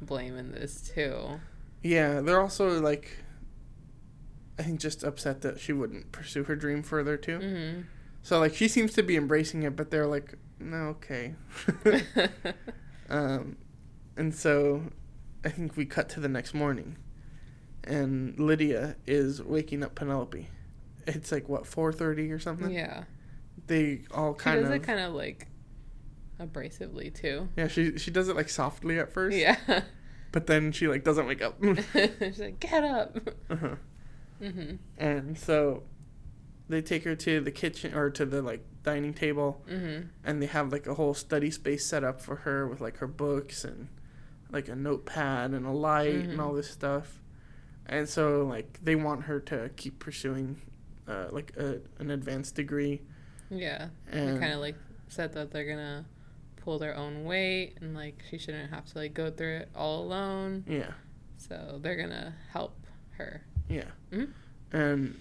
blame 0.00 0.36
in 0.36 0.52
this 0.52 0.90
too. 0.94 1.40
Yeah, 1.82 2.20
they're 2.20 2.40
also 2.40 2.80
like, 2.80 3.10
I 4.58 4.62
think 4.64 4.80
just 4.80 5.04
upset 5.04 5.42
that 5.42 5.60
she 5.60 5.72
wouldn't 5.72 6.10
pursue 6.12 6.44
her 6.44 6.56
dream 6.56 6.82
further 6.82 7.16
too. 7.16 7.38
Mm-hmm. 7.38 7.80
So 8.22 8.38
like 8.40 8.54
she 8.54 8.68
seems 8.68 8.92
to 8.94 9.02
be 9.02 9.16
embracing 9.16 9.62
it, 9.62 9.76
but 9.76 9.90
they're 9.90 10.06
like, 10.06 10.34
no, 10.58 10.96
okay. 10.98 11.34
um, 13.08 13.56
and 14.16 14.34
so 14.34 14.82
I 15.44 15.48
think 15.50 15.76
we 15.76 15.86
cut 15.86 16.08
to 16.10 16.20
the 16.20 16.28
next 16.28 16.54
morning, 16.54 16.96
and 17.84 18.38
Lydia 18.38 18.96
is 19.06 19.42
waking 19.42 19.82
up 19.82 19.94
Penelope. 19.94 20.48
It's 21.06 21.32
like 21.32 21.48
what 21.48 21.66
four 21.66 21.92
thirty 21.92 22.30
or 22.32 22.38
something. 22.38 22.70
yeah, 22.70 23.04
They 23.66 24.02
all 24.12 24.34
kind 24.34 24.58
of. 24.58 24.64
she 24.64 24.68
does 24.68 24.76
of 24.76 24.82
it 24.82 24.86
kind 24.86 25.00
of 25.00 25.14
like 25.14 25.46
abrasively 26.40 27.14
too. 27.14 27.48
yeah. 27.56 27.68
She 27.68 27.96
she 27.98 28.10
does 28.10 28.28
it 28.28 28.36
like 28.36 28.48
softly 28.48 28.98
at 28.98 29.12
first. 29.12 29.36
Yeah, 29.36 29.56
But 30.32 30.46
then 30.48 30.72
she 30.72 30.88
like 30.88 31.04
doesn't 31.04 31.26
wake 31.26 31.40
up. 31.42 31.62
she's 32.18 32.40
like, 32.40 32.60
get 32.60 32.84
up. 32.84 33.16
uh-huh. 33.48 33.76
Mm-hmm. 34.40 34.76
And 34.98 35.38
so 35.38 35.82
they 36.68 36.82
take 36.82 37.04
her 37.04 37.14
to 37.16 37.40
the 37.40 37.50
kitchen 37.50 37.94
or 37.94 38.10
to 38.10 38.24
the 38.26 38.42
like 38.42 38.64
dining 38.82 39.14
table 39.14 39.62
Mm-hmm. 39.68 40.08
and 40.24 40.42
they 40.42 40.46
have 40.46 40.72
like 40.72 40.86
a 40.86 40.94
whole 40.94 41.14
study 41.14 41.50
space 41.50 41.84
set 41.86 42.04
up 42.04 42.20
for 42.20 42.36
her 42.36 42.66
with 42.66 42.80
like 42.80 42.98
her 42.98 43.06
books 43.06 43.64
and 43.64 43.88
like 44.50 44.68
a 44.68 44.74
notepad 44.76 45.50
and 45.52 45.66
a 45.66 45.70
light 45.72 46.14
and 46.14 46.38
Mhm. 46.38 46.42
all 46.42 46.52
this 46.54 46.70
stuff. 46.70 47.20
And 47.86 48.08
so 48.08 48.46
like 48.46 48.78
they 48.82 48.94
want 48.96 49.24
her 49.24 49.40
to 49.40 49.70
keep 49.76 49.98
pursuing 49.98 50.60
uh, 51.06 51.28
like 51.30 51.54
a, 51.56 51.80
an 51.98 52.10
advanced 52.10 52.54
degree 52.54 53.00
Yeah, 53.50 53.88
and 54.12 54.36
they 54.36 54.40
kind 54.40 54.52
of 54.52 54.60
like 54.60 54.76
said 55.08 55.32
that 55.34 55.50
they're 55.50 55.64
gonna 55.64 56.04
pull 56.56 56.78
their 56.78 56.94
own 56.94 57.24
weight 57.24 57.78
and 57.80 57.94
like 57.94 58.22
she 58.28 58.36
shouldn't 58.36 58.70
have 58.70 58.84
to 58.92 58.98
like 58.98 59.14
go 59.14 59.30
through 59.30 59.56
it 59.60 59.70
all 59.74 60.02
alone. 60.04 60.64
yeah 60.68 60.92
So 61.38 61.78
they're 61.82 61.96
gonna 61.96 62.34
help 62.52 62.76
her. 63.16 63.42
Yeah 63.68 63.84
Mhm. 64.12 64.28
and 64.72 65.20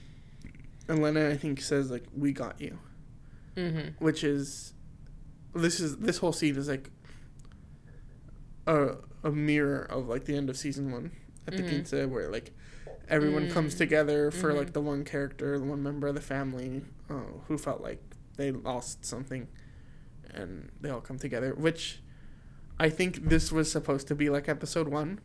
Elena 0.89 1.29
I 1.29 1.37
think 1.37 1.61
says 1.61 1.91
like 1.91 2.05
we 2.15 2.31
got 2.33 2.59
you 2.61 2.77
Mm-hmm. 3.55 4.03
which 4.03 4.23
is 4.23 4.73
this 5.55 5.79
is 5.79 5.97
this 5.97 6.17
whole 6.19 6.31
scene 6.33 6.55
is 6.57 6.67
like 6.67 6.89
a 8.65 8.95
a 9.23 9.31
mirror 9.31 9.81
of 9.89 10.07
like 10.07 10.25
the 10.25 10.35
end 10.35 10.49
of 10.49 10.57
season 10.57 10.91
one 10.91 11.11
at 11.47 11.57
the 11.57 11.63
Mhm. 11.63 11.69
quince 11.69 11.91
where 12.11 12.29
like 12.29 12.51
everyone 13.09 13.49
comes 13.49 13.73
Mm. 13.73 13.77
together 13.79 14.31
for 14.31 14.53
like 14.53 14.69
Mhm. 14.69 14.73
the 14.73 14.81
one 14.81 15.03
character 15.03 15.57
the 15.57 15.65
one 15.65 15.81
member 15.81 16.07
of 16.07 16.15
the 16.15 16.21
family 16.21 16.83
uh, 17.09 17.23
who 17.47 17.57
felt 17.57 17.81
like 17.81 18.01
they 18.35 18.51
lost 18.51 19.05
something 19.05 19.47
and 20.29 20.69
they 20.81 20.89
all 20.89 21.01
come 21.01 21.17
together 21.17 21.55
which 21.55 22.01
i 22.79 22.89
think 22.89 23.29
this 23.29 23.51
was 23.51 23.71
supposed 23.71 24.07
to 24.07 24.15
be 24.15 24.29
like 24.29 24.47
episode 24.49 24.87
one 24.87 25.19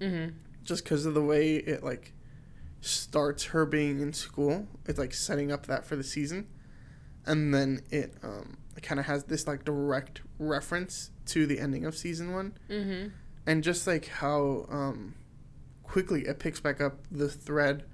Mm-hmm. 0.00 0.36
just 0.62 0.84
because 0.84 1.06
of 1.06 1.14
the 1.14 1.22
way 1.22 1.56
it 1.56 1.82
like 1.82 2.12
starts 2.84 3.44
her 3.46 3.64
being 3.64 4.00
in 4.00 4.12
school 4.12 4.66
it's 4.86 4.98
like 4.98 5.14
setting 5.14 5.50
up 5.52 5.66
that 5.66 5.84
for 5.86 5.96
the 5.96 6.02
season 6.04 6.46
and 7.24 7.54
then 7.54 7.80
it 7.90 8.12
um 8.22 8.56
kind 8.82 8.98
of 8.98 9.06
has 9.06 9.24
this 9.24 9.46
like 9.46 9.64
direct 9.64 10.20
reference 10.40 11.10
to 11.24 11.46
the 11.46 11.60
ending 11.60 11.84
of 11.84 11.96
season 11.96 12.32
one 12.32 12.52
Mm-hmm. 12.68 13.08
and 13.46 13.62
just 13.62 13.86
like 13.86 14.08
how 14.08 14.66
um 14.68 15.14
quickly 15.84 16.22
it 16.22 16.38
picks 16.40 16.58
back 16.60 16.80
up 16.80 16.98
the 17.10 17.28
thread 17.28 17.84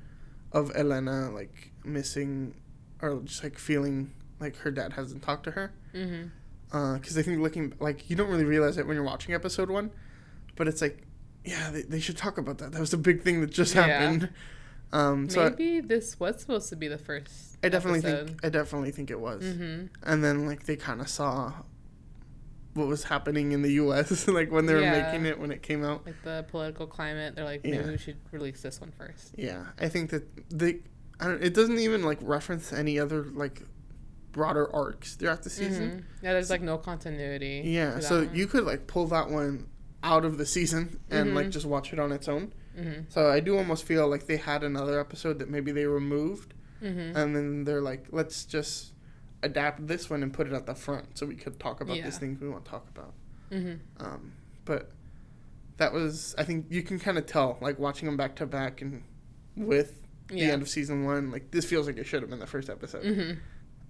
of 0.53 0.73
elena 0.75 1.31
like 1.31 1.73
missing 1.85 2.55
or 3.03 3.21
just 3.25 3.43
like 3.45 3.59
feeling 3.59 4.13
like 4.41 4.57
her 4.59 4.71
dad 4.71 4.95
hasn't 4.95 5.23
talked 5.23 5.45
to 5.45 5.51
her 5.53 5.73
Mm-hmm. 5.95 6.95
because 6.97 7.17
I 7.19 7.23
think 7.23 7.41
looking 7.41 7.75
like 7.81 8.09
you 8.09 8.17
don't 8.17 8.29
really 8.31 8.45
realize 8.45 8.79
it 8.79 8.87
when 8.87 8.95
you're 8.95 9.05
watching 9.05 9.35
episode 9.35 9.71
one, 9.71 9.91
but 10.55 10.69
it's 10.69 10.83
like, 10.83 11.03
yeah, 11.45 11.71
they, 11.71 11.81
they 11.83 11.99
should 11.99 12.19
talk 12.19 12.37
about 12.37 12.59
that. 12.59 12.73
That 12.73 12.81
was 12.81 12.93
a 12.93 12.99
big 12.99 13.23
thing 13.23 13.41
that 13.41 13.51
just 13.51 13.75
Yeah. 13.75 13.87
happened. 13.87 14.29
Um, 14.93 15.29
so 15.29 15.43
I, 15.43 15.51
Maybe 15.51 15.81
this 15.81 16.19
was 16.19 16.41
supposed 16.41 16.69
to 16.71 16.77
be 16.77 16.89
the 16.89 16.99
first. 16.99 17.59
I 17.63 17.69
definitely 17.69 17.99
episode. 18.01 18.27
think 18.29 18.45
I 18.45 18.49
definitely 18.49 18.91
think 18.91 19.11
it 19.11 19.21
was. 19.21 19.43
Mm-hmm. 19.45 19.87
And 20.03 20.25
then 20.25 20.47
like 20.47 20.65
they 20.65 20.77
kind 20.77 21.01
of 21.01 21.09
saw 21.09 21.53
what 22.75 22.87
was 22.87 23.05
happening 23.05 23.53
in 23.53 23.63
the 23.63 23.73
U.S. 23.73 24.29
like 24.29 24.51
when 24.53 24.67
they 24.67 24.75
were 24.75 24.81
Yeah. 24.81 25.03
making 25.03 25.27
it 25.27 25.39
when 25.39 25.51
it 25.51 25.63
came 25.63 25.85
out. 25.85 26.07
Like 26.07 26.23
the 26.23 26.45
political 26.49 26.87
climate, 26.87 27.35
they're 27.35 27.45
like, 27.45 27.65
maybe 27.65 27.77
Yeah. 27.79 27.87
we 27.91 27.99
should 27.99 28.17
release 28.31 28.63
this 28.63 28.81
one 28.81 28.93
first. 28.97 29.35
Yeah, 29.37 29.67
I 29.79 29.89
think 29.89 30.11
that 30.11 30.25
they. 30.51 30.81
I 31.21 31.27
don't, 31.27 31.43
it 31.43 31.53
doesn't 31.55 31.79
even 31.81 32.03
like 32.05 32.19
reference 32.23 32.73
any 32.73 32.99
other 32.99 33.25
like 33.25 33.63
broader 34.33 34.73
arcs 34.75 35.17
throughout 35.17 35.43
the 35.43 35.51
season. 35.51 35.91
Mhm. 35.91 36.23
Yeah, 36.23 36.33
there's 36.35 36.51
like 36.51 36.63
no 36.63 36.79
continuity. 36.79 37.63
Yeah, 37.65 37.99
so 38.01 38.21
that 38.21 38.35
you 38.37 38.47
could 38.47 38.65
like 38.65 38.87
pull 38.87 39.07
that 39.09 39.29
one 39.29 39.67
out 40.05 40.25
of 40.25 40.39
the 40.39 40.47
season 40.47 41.01
and 41.11 41.35
like 41.35 41.49
Mhm. 41.49 41.51
just 41.51 41.67
watch 41.67 41.93
it 41.93 41.99
on 41.99 42.13
its 42.13 42.29
own. 42.29 42.53
Mm-hmm. 42.79 43.01
So 43.09 43.31
I 43.31 43.41
do 43.41 43.57
almost 43.59 43.85
feel 43.85 44.07
like 44.09 44.27
they 44.27 44.37
had 44.37 44.63
another 44.63 45.01
episode 45.01 45.39
that 45.41 45.51
maybe 45.51 45.73
they 45.73 45.87
removed, 45.87 46.55
Mm-hmm. 46.83 47.17
and 47.17 47.35
then 47.35 47.65
they're 47.65 47.81
like, 47.81 48.07
let's 48.13 48.45
just 48.45 48.93
adapt 49.43 49.87
this 49.89 50.09
one 50.09 50.23
and 50.23 50.33
put 50.33 50.47
it 50.47 50.53
at 50.53 50.65
the 50.67 50.75
front 50.77 51.19
so 51.19 51.27
we 51.27 51.35
could 51.35 51.59
talk 51.59 51.81
about 51.81 51.97
Yeah. 51.97 52.05
these 52.05 52.19
things 52.19 52.41
we 52.41 52.49
want 52.49 52.65
to 52.65 52.71
talk 52.71 52.87
about. 52.95 53.15
mm-hmm. 53.51 53.75
Um, 54.05 54.33
but 54.65 54.93
that 55.79 55.93
was, 55.93 56.35
I 56.39 56.45
think 56.45 56.67
you 56.71 56.83
can 56.83 56.99
kind 57.01 57.19
of 57.19 57.27
tell, 57.27 57.59
like 57.61 57.79
watching 57.81 58.07
them 58.07 58.17
back 58.17 58.37
to 58.37 58.47
back 58.47 58.81
and 58.81 59.03
with 59.57 60.01
the 60.29 60.43
end 60.43 60.63
of 60.63 60.69
season 60.69 61.05
one, 61.05 61.33
like 61.33 61.51
this 61.51 61.65
feels 61.65 61.87
like 61.89 61.97
it 61.97 62.05
should 62.05 62.21
have 62.23 62.31
been 62.31 62.39
the 62.39 62.47
first 62.47 62.69
episode. 62.71 63.03
Mm-hmm. 63.05 63.39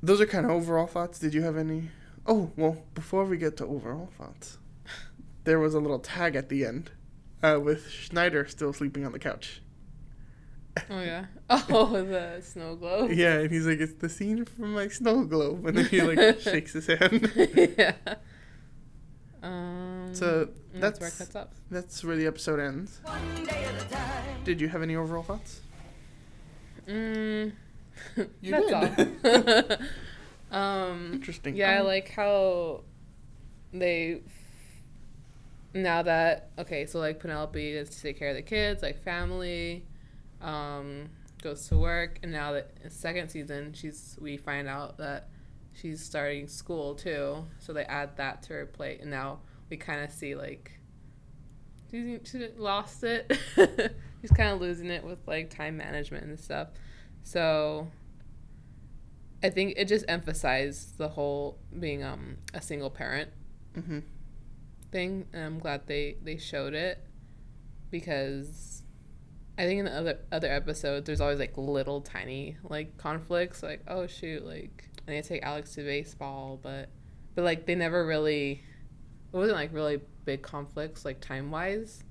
Those 0.02 0.20
are 0.22 0.26
kind 0.26 0.46
of 0.46 0.52
overall 0.52 0.86
thoughts. 0.86 1.18
Did 1.18 1.34
you 1.34 1.42
have 1.42 1.56
any? 1.58 1.90
Oh, 2.26 2.50
well, 2.56 2.82
before 2.94 3.24
we 3.24 3.36
get 3.36 3.56
to 3.58 3.66
overall 3.66 4.08
thoughts, 4.16 4.56
there 5.44 5.58
was 5.58 5.74
a 5.74 5.80
little 5.80 5.98
tag 5.98 6.36
at 6.36 6.48
the 6.48 6.64
end 6.64 6.90
uh, 7.42 7.58
with 7.62 7.88
Schneider 7.90 8.46
still 8.46 8.72
sleeping 8.72 9.04
on 9.06 9.12
the 9.12 9.18
couch. 9.18 9.62
Oh 10.90 11.00
yeah. 11.00 11.26
Oh, 11.50 11.86
the 12.02 12.40
snow 12.42 12.76
globe. 12.76 13.10
Yeah, 13.12 13.38
and 13.40 13.50
he's 13.50 13.66
like, 13.66 13.80
it's 13.80 13.94
the 13.94 14.08
scene 14.08 14.44
from 14.44 14.74
my 14.74 14.88
snow 14.88 15.24
globe. 15.24 15.66
And 15.66 15.76
then 15.78 15.86
he 15.86 16.00
like 16.02 16.40
shakes 16.40 16.72
his 16.74 16.86
hand. 16.86 17.32
yeah. 17.76 17.94
Um. 19.42 20.10
So, 20.12 20.48
and 20.74 20.82
that's 20.82 21.00
where 21.00 21.08
it 21.08 21.14
cuts 21.18 21.34
off. 21.36 21.48
That's 21.70 22.04
where 22.04 22.16
the 22.16 22.26
episode 22.26 22.60
ends. 22.60 23.00
One 23.04 23.44
day 23.44 23.64
at 23.64 23.82
a 23.82 23.88
time. 23.88 24.44
Did 24.44 24.60
you 24.60 24.68
have 24.68 24.82
any 24.82 24.94
overall 24.96 25.22
thoughts? 25.22 25.60
Mm. 26.86 27.52
You 28.40 28.50
that's 28.52 29.22
did. 29.22 29.78
um. 30.52 31.10
Interesting. 31.14 31.56
Yeah, 31.56 31.70
I 31.72 31.78
Um, 31.80 31.86
like 31.86 32.10
how 32.10 32.82
they 33.72 34.22
now 35.82 36.02
that 36.02 36.50
okay, 36.58 36.86
so 36.86 36.98
like 36.98 37.20
Penelope 37.20 37.72
is 37.72 37.90
to 37.90 38.02
take 38.02 38.18
care 38.18 38.30
of 38.30 38.36
the 38.36 38.42
kids, 38.42 38.82
like 38.82 39.02
family, 39.02 39.84
um, 40.40 41.08
goes 41.42 41.68
to 41.68 41.76
work, 41.76 42.18
and 42.22 42.32
now 42.32 42.52
that 42.52 42.70
in 42.82 42.90
second 42.90 43.28
season, 43.28 43.72
she's 43.72 44.16
we 44.20 44.36
find 44.36 44.68
out 44.68 44.98
that 44.98 45.28
she's 45.72 46.02
starting 46.02 46.48
school 46.48 46.94
too, 46.94 47.44
so 47.58 47.72
they 47.72 47.84
add 47.84 48.16
that 48.16 48.42
to 48.44 48.54
her 48.54 48.66
plate, 48.66 49.00
and 49.00 49.10
now 49.10 49.40
we 49.70 49.76
kind 49.76 50.02
of 50.02 50.10
see 50.10 50.34
like 50.34 50.78
she's, 51.90 52.20
she 52.24 52.48
lost 52.56 53.04
it. 53.04 53.38
she's 54.20 54.30
kind 54.30 54.50
of 54.50 54.60
losing 54.60 54.90
it 54.90 55.04
with 55.04 55.18
like 55.26 55.50
time 55.50 55.76
management 55.76 56.24
and 56.24 56.38
stuff. 56.38 56.68
So 57.22 57.88
I 59.42 59.50
think 59.50 59.74
it 59.76 59.86
just 59.86 60.04
emphasized 60.08 60.98
the 60.98 61.08
whole 61.08 61.58
being 61.78 62.02
um 62.02 62.38
a 62.54 62.62
single 62.62 62.90
parent 62.90 63.30
Mm-hmm. 63.78 63.98
Thing, 64.90 65.26
and 65.32 65.44
I'm 65.44 65.58
glad 65.58 65.86
they 65.86 66.16
they 66.22 66.36
showed 66.36 66.74
it 66.74 67.04
because 67.90 68.82
I 69.56 69.64
think 69.64 69.80
in 69.80 69.84
the 69.86 69.92
other 69.96 70.18
other 70.30 70.50
episodes 70.50 71.06
there's 71.06 71.20
always 71.20 71.38
like 71.38 71.56
little 71.56 72.00
tiny 72.00 72.56
like 72.62 72.96
conflicts, 72.96 73.62
like 73.62 73.82
oh 73.88 74.06
shoot, 74.06 74.44
like 74.44 74.88
I 75.06 75.12
need 75.12 75.22
to 75.22 75.28
take 75.28 75.42
Alex 75.42 75.74
to 75.74 75.82
baseball, 75.84 76.58
but 76.62 76.88
but 77.34 77.44
like 77.44 77.66
they 77.66 77.74
never 77.74 78.06
really 78.06 78.62
it 79.32 79.36
wasn't 79.36 79.56
like 79.56 79.72
really 79.72 80.00
big 80.24 80.42
conflicts 80.42 81.04
like 81.04 81.20
time 81.20 81.50
wise. 81.50 82.04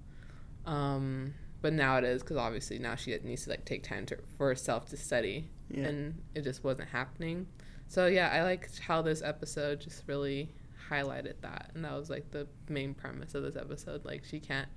Um, 0.66 1.34
but 1.62 1.74
now 1.74 1.98
it 1.98 2.04
is 2.04 2.22
because 2.22 2.38
obviously 2.38 2.78
now 2.80 2.96
she 2.96 3.18
needs 3.24 3.46
to 3.46 3.52
like 3.52 3.66
take 3.66 3.84
time 3.84 4.06
to, 4.08 4.18
for 4.38 4.48
herself 4.50 4.88
to 4.90 4.98
study, 4.98 5.50
Yeah. 5.70 5.86
and 5.86 6.22
it 6.36 6.44
just 6.44 6.64
wasn't 6.64 6.90
happening. 6.90 7.48
So 7.88 8.08
yeah, 8.08 8.30
I 8.34 8.44
liked 8.44 8.80
how 8.80 9.02
this 9.02 9.22
episode 9.22 9.80
just 9.80 10.04
really 10.08 10.50
highlighted 10.90 11.42
that, 11.42 11.72
and 11.74 11.84
that 11.86 11.94
was 11.94 12.10
like 12.10 12.32
the 12.32 12.48
main 12.70 12.94
premise 12.94 13.36
of 13.36 13.44
this 13.44 13.56
episode. 13.56 14.06
Like 14.06 14.24
she 14.26 14.40
can't 14.40 14.68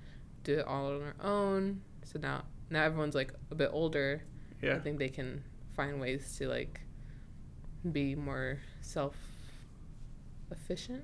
do 0.43 0.59
it 0.59 0.65
all 0.67 0.87
on 0.95 1.01
her 1.01 1.15
own. 1.21 1.81
So 2.03 2.19
now 2.19 2.43
now 2.69 2.83
everyone's 2.83 3.15
like 3.15 3.33
a 3.51 3.55
bit 3.55 3.69
older. 3.71 4.23
Yeah. 4.61 4.75
I 4.75 4.79
think 4.79 4.99
they 4.99 5.09
can 5.09 5.43
find 5.75 5.99
ways 6.01 6.35
to 6.37 6.47
like 6.47 6.81
be 7.91 8.15
more 8.15 8.59
self 8.81 9.15
efficient. 10.51 11.03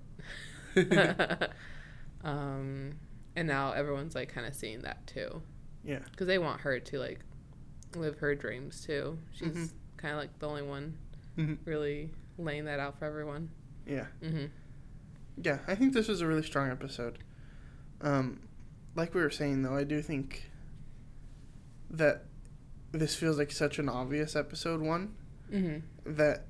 um, 2.24 2.93
and 3.36 3.48
now 3.48 3.72
everyone's 3.72 4.15
like 4.15 4.30
kind 4.34 4.46
of 4.48 4.54
seeing 4.56 4.82
that 4.82 5.06
too, 5.08 5.41
Yeah. 5.84 6.00
because 6.12 6.28
they 6.28 6.38
want 6.39 6.62
her 6.62 6.80
to 6.80 7.00
like 7.00 7.20
live 7.96 8.17
her 8.20 8.36
dreams 8.36 8.82
too. 8.86 9.17
She's 9.34 9.50
Mhm. 9.52 9.70
kind 9.98 10.13
of 10.13 10.20
like 10.20 10.38
the 10.39 10.48
only 10.48 10.62
one 10.63 10.98
hmm 11.36 11.54
really 11.65 12.10
laying 12.38 12.65
that 12.65 12.80
out 12.80 12.98
for 13.00 13.06
everyone. 13.06 13.50
Yeah. 13.86 14.06
hmm 14.22 14.46
Yeah. 15.41 15.60
I 15.67 15.76
think 15.76 15.93
this 15.93 16.08
was 16.08 16.21
a 16.21 16.28
really 16.28 16.43
strong 16.43 16.69
episode. 16.71 17.19
Um, 18.02 18.41
like 18.95 19.13
we 19.13 19.21
were 19.21 19.30
saying 19.30 19.62
though, 19.63 19.76
I 19.76 19.84
do 19.84 20.02
think 20.02 20.50
that 21.89 22.26
this 22.91 23.15
feels 23.15 23.38
like 23.38 23.52
such 23.52 23.80
an 23.80 23.89
obvious 23.89 24.36
episode 24.36 24.82
one 24.82 25.13
hmm 25.50 25.78
that 26.06 26.45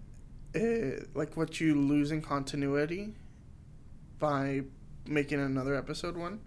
uh, 0.55 1.03
like 1.13 1.35
what 1.37 1.59
you 1.59 1.75
lose 1.75 2.11
in 2.11 2.21
continuity 2.21 3.13
by 4.19 4.61
making 5.05 5.39
another 5.39 5.75
episode 5.75 6.15
one. 6.17 6.39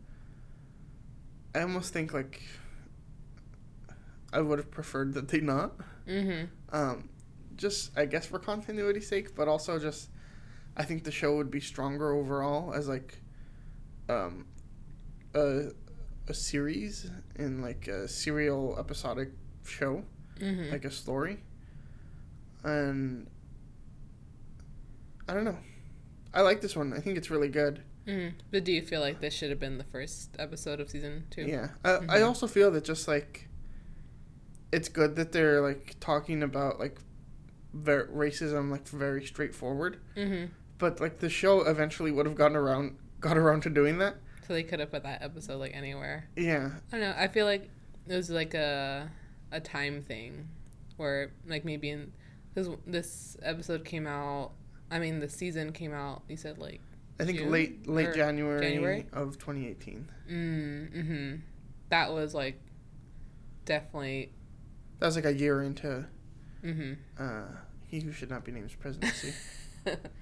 I 1.55 1.63
almost 1.63 1.93
think 1.93 2.13
like 2.13 2.43
I 4.33 4.41
would 4.41 4.59
have 4.59 4.71
preferred 4.71 5.15
that 5.15 5.29
they 5.29 5.41
not. 5.41 5.73
hmm 6.07 6.45
Um, 6.73 7.09
just 7.57 7.97
I 7.97 8.07
guess 8.07 8.27
for 8.27 8.39
continuity's 8.39 9.09
sake, 9.09 9.35
but 9.35 9.49
also 9.49 9.79
just 9.79 10.10
I 10.81 10.85
think 10.85 11.05
the 11.05 11.11
show 11.13 11.37
would 11.37 11.51
be 11.51 11.61
stronger 11.61 12.11
overall 12.13 12.73
as 12.73 12.89
like 12.89 13.21
um 14.09 14.47
a 15.35 15.73
a 16.29 16.35
series 16.35 17.11
in 17.37 17.61
like 17.61 17.87
a 17.89 18.09
serial 18.09 18.77
episodic 18.79 19.31
show, 19.65 20.03
hmm 20.41 20.71
like 20.71 20.85
a 20.87 20.91
story. 20.91 21.37
And 22.65 23.27
I 25.29 25.35
don't 25.35 25.45
know. 25.45 25.59
I 26.33 26.41
like 26.43 26.61
this 26.61 26.75
one. 26.77 26.93
I 26.93 27.01
think 27.01 27.19
it's 27.19 27.31
really 27.31 27.49
good. 27.49 27.83
hmm 28.07 28.29
But 28.51 28.65
do 28.65 28.73
you 28.73 28.83
feel 28.83 29.01
like 29.01 29.21
this 29.21 29.35
should 29.35 29.51
have 29.51 29.61
been 29.61 29.79
the 29.79 29.85
first 29.85 30.37
episode 30.39 30.81
of 30.81 30.89
season 30.91 31.25
two? 31.31 31.43
Yeah. 31.43 31.69
I, 31.85 31.91
I 31.95 32.19
Mhm. 32.21 32.27
also 32.27 32.47
feel 32.47 32.71
that 32.73 32.85
just 32.85 33.07
like 33.09 33.49
it's 34.73 34.89
good 34.89 35.17
that 35.17 35.33
they're 35.33 35.61
like 35.61 35.97
talking 36.01 36.43
about 36.43 36.79
like 36.79 36.99
ver- 37.75 38.09
racism 38.09 38.71
like 38.71 38.87
very 38.89 39.25
straightforward. 39.27 39.99
hmm 40.15 40.45
But 40.81 41.01
like 41.01 41.19
the 41.19 41.31
show 41.31 41.61
eventually 41.63 42.11
would 42.11 42.27
have 42.27 42.35
gotten 42.35 42.57
around 42.57 42.97
got 43.21 43.39
around 43.39 43.63
to 43.63 43.71
doing 43.71 43.99
that. 43.99 44.17
So 44.49 44.55
they 44.55 44.65
could 44.65 44.81
have 44.81 44.91
put 44.91 45.05
that 45.05 45.23
episode 45.23 45.61
like 45.61 45.77
anywhere. 45.77 46.29
Yeah. 46.35 46.71
I 46.93 46.99
don't 46.99 47.01
know. 47.01 47.15
I 47.17 47.29
feel 47.29 47.47
like 47.47 47.71
it 48.09 48.17
was 48.17 48.31
like 48.31 48.55
a 48.55 49.09
a 49.53 49.61
time 49.61 50.03
thing, 50.03 50.49
where 50.97 51.31
like 51.47 51.65
maybe 51.65 51.91
in 51.91 52.13
because 52.53 52.71
this 52.87 53.37
episode 53.43 53.85
came 53.85 54.07
out. 54.07 54.53
I 54.91 54.99
mean, 54.99 55.21
the 55.21 55.29
season 55.29 55.73
came 55.73 55.93
out. 55.93 56.23
You 56.29 56.37
said 56.37 56.59
like 56.59 56.81
I 57.21 57.25
think 57.25 57.39
June 57.39 57.53
late 57.53 57.87
late 57.87 58.15
January, 58.15 58.61
January? 58.61 59.07
of 59.13 59.39
2018. 59.39 60.09
mm, 60.29 60.97
mm-hmm. 60.97 61.37
That 61.91 62.13
was 62.13 62.35
like 62.35 62.61
definitely 63.67 64.33
That 64.99 65.07
was 65.07 65.17
like 65.17 65.27
a 65.27 65.35
year 65.35 65.63
into 65.63 66.07
mm-hmm. 66.65 66.93
uh 67.19 67.57
he 67.87 68.01
who 68.01 68.13
should 68.13 68.31
not 68.31 68.45
be 68.45 68.53
named 68.53 68.75
presidency. 68.81 69.35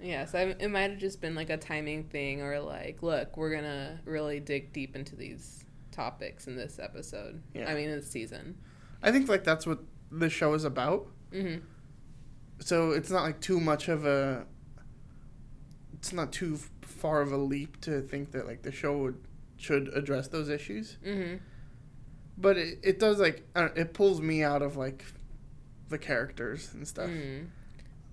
yeah. 0.00 0.24
So 0.24 0.38
I- 0.38 0.56
it 0.62 0.70
might 0.70 0.90
have 0.90 0.98
just 0.98 1.20
been 1.20 1.34
like 1.34 1.50
a 1.50 1.56
timing 1.56 2.04
thing, 2.04 2.42
or 2.42 2.60
like, 2.60 3.02
look, 3.02 3.36
we're 3.36 3.54
gonna 3.54 4.00
really 4.04 4.40
dig 4.40 4.72
deep 4.72 4.94
into 4.96 5.16
these 5.16 5.64
topics 5.90 6.46
in 6.46 6.56
this 6.56 6.78
episode. 6.78 7.42
Yeah. 7.54 7.68
I 7.70 7.74
mean, 7.74 7.90
this 7.90 8.10
season. 8.10 8.56
I 9.02 9.12
think 9.12 9.28
like 9.28 9.44
that's 9.44 9.66
what 9.66 9.80
the 10.10 10.30
show 10.30 10.54
is 10.54 10.64
about. 10.64 11.06
Mm-hmm. 11.32 11.64
So 12.60 12.92
it's 12.92 13.10
not 13.10 13.22
like 13.22 13.40
too 13.40 13.60
much 13.60 13.88
of 13.88 14.04
a 14.06 14.46
it's 15.94 16.12
not 16.12 16.32
too 16.32 16.58
far 16.82 17.20
of 17.20 17.32
a 17.32 17.36
leap 17.36 17.80
to 17.82 18.00
think 18.00 18.32
that 18.32 18.46
like 18.46 18.62
the 18.62 18.72
show 18.72 18.96
would 18.98 19.16
should 19.56 19.88
address 19.94 20.28
those 20.28 20.48
issues. 20.48 20.96
Mm-hmm. 21.04 21.36
But 22.36 22.56
it, 22.56 22.78
it 22.82 22.98
does 23.00 23.18
like 23.18 23.44
it 23.56 23.92
pulls 23.94 24.20
me 24.20 24.42
out 24.42 24.62
of 24.62 24.76
like 24.76 25.04
the 25.88 25.98
characters 25.98 26.72
and 26.74 26.86
stuff. 26.86 27.08
Mm. 27.10 27.48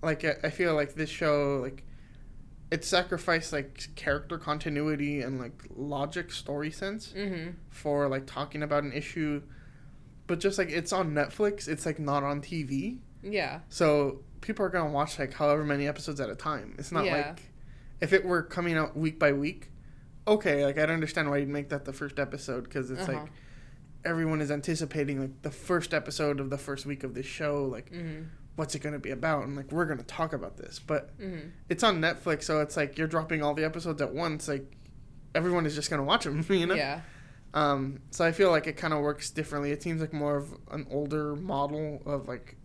Like 0.05 0.23
I, 0.43 0.49
feel 0.49 0.73
like 0.75 0.93
this 0.95 1.09
show 1.09 1.59
like 1.61 1.83
it 2.71 2.83
sacrificed 2.85 3.51
like 3.53 3.89
character 3.95 4.37
continuity 4.37 5.21
and 5.21 5.39
like 5.39 5.53
logic 5.75 6.31
story 6.31 6.71
sense 6.71 7.13
Mm-hmm. 7.15 7.51
for 7.69 8.07
like 8.07 8.25
talking 8.25 8.63
about 8.63 8.83
an 8.83 8.93
issue 8.93 9.41
but 10.27 10.39
just 10.39 10.57
like 10.57 10.69
it's 10.69 10.91
on 10.93 11.11
Netflix 11.13 11.67
it's 11.67 11.85
like 11.85 11.99
not 11.99 12.23
on 12.23 12.41
TV 12.41 12.97
Yeah. 13.21 13.59
so 13.69 14.21
people 14.41 14.65
are 14.65 14.69
going 14.69 14.85
to 14.85 14.91
watch 14.91 15.19
like 15.19 15.33
however 15.33 15.63
many 15.63 15.87
episodes 15.87 16.19
at 16.19 16.29
a 16.29 16.35
time 16.35 16.75
it's 16.79 16.91
not 16.91 17.05
Yeah. 17.05 17.17
like 17.27 17.43
if 18.01 18.13
it 18.13 18.25
were 18.25 18.41
coming 18.43 18.77
out 18.77 18.95
week 18.97 19.19
by 19.19 19.33
week 19.33 19.69
okay 20.27 20.65
like 20.65 20.77
I'd 20.77 20.89
understand 20.89 21.29
why 21.29 21.37
you'd 21.37 21.49
make 21.49 21.69
that 21.69 21.85
the 21.85 21.93
first 21.93 22.19
episode 22.19 22.63
because 22.65 22.89
it's 22.91 23.01
Uh-huh. 23.07 23.19
like 23.19 23.31
everyone 24.03 24.41
is 24.41 24.49
anticipating 24.51 25.19
like 25.19 25.41
the 25.43 25.51
first 25.51 25.93
episode 25.93 26.39
of 26.39 26.49
the 26.49 26.57
first 26.57 26.85
week 26.85 27.03
of 27.03 27.13
this 27.13 27.25
show 27.27 27.65
like 27.65 27.91
Mm-hmm. 27.91 28.23
What's 28.55 28.73
it 28.75 28.79
going 28.79 28.93
to 28.93 28.99
be 28.99 29.11
about 29.11 29.43
and 29.43 29.55
like 29.55 29.71
we're 29.71 29.85
going 29.85 29.97
to 29.97 30.03
talk 30.05 30.31
about 30.33 30.55
this 30.57 30.79
but 30.79 31.17
Mm-hmm. 31.19 31.49
it's 31.69 31.83
on 31.83 31.99
Netflix, 32.01 32.43
so 32.43 32.61
it's 32.61 32.77
like 32.77 32.97
you're 32.97 33.07
dropping 33.07 33.41
all 33.43 33.53
the 33.53 33.65
episodes 33.65 34.01
at 34.01 34.13
once. 34.13 34.47
Like 34.47 34.75
everyone 35.33 35.65
is 35.65 35.75
just 35.75 35.89
gonna 35.89 36.03
watch 36.03 36.23
them, 36.23 36.45
you 36.49 36.65
know. 36.65 36.75
Yeah. 36.75 37.01
Um, 37.53 37.99
so 38.11 38.23
I 38.25 38.31
feel 38.31 38.51
like 38.51 38.67
it 38.67 38.77
kind 38.77 38.93
of 38.93 38.99
works 39.01 39.29
differently. 39.29 39.71
It 39.71 39.81
seems 39.83 39.99
like 40.01 40.13
more 40.13 40.35
of 40.37 40.53
an 40.71 40.85
older 40.89 41.35
model 41.35 42.01
of 42.05 42.27
like 42.27 42.55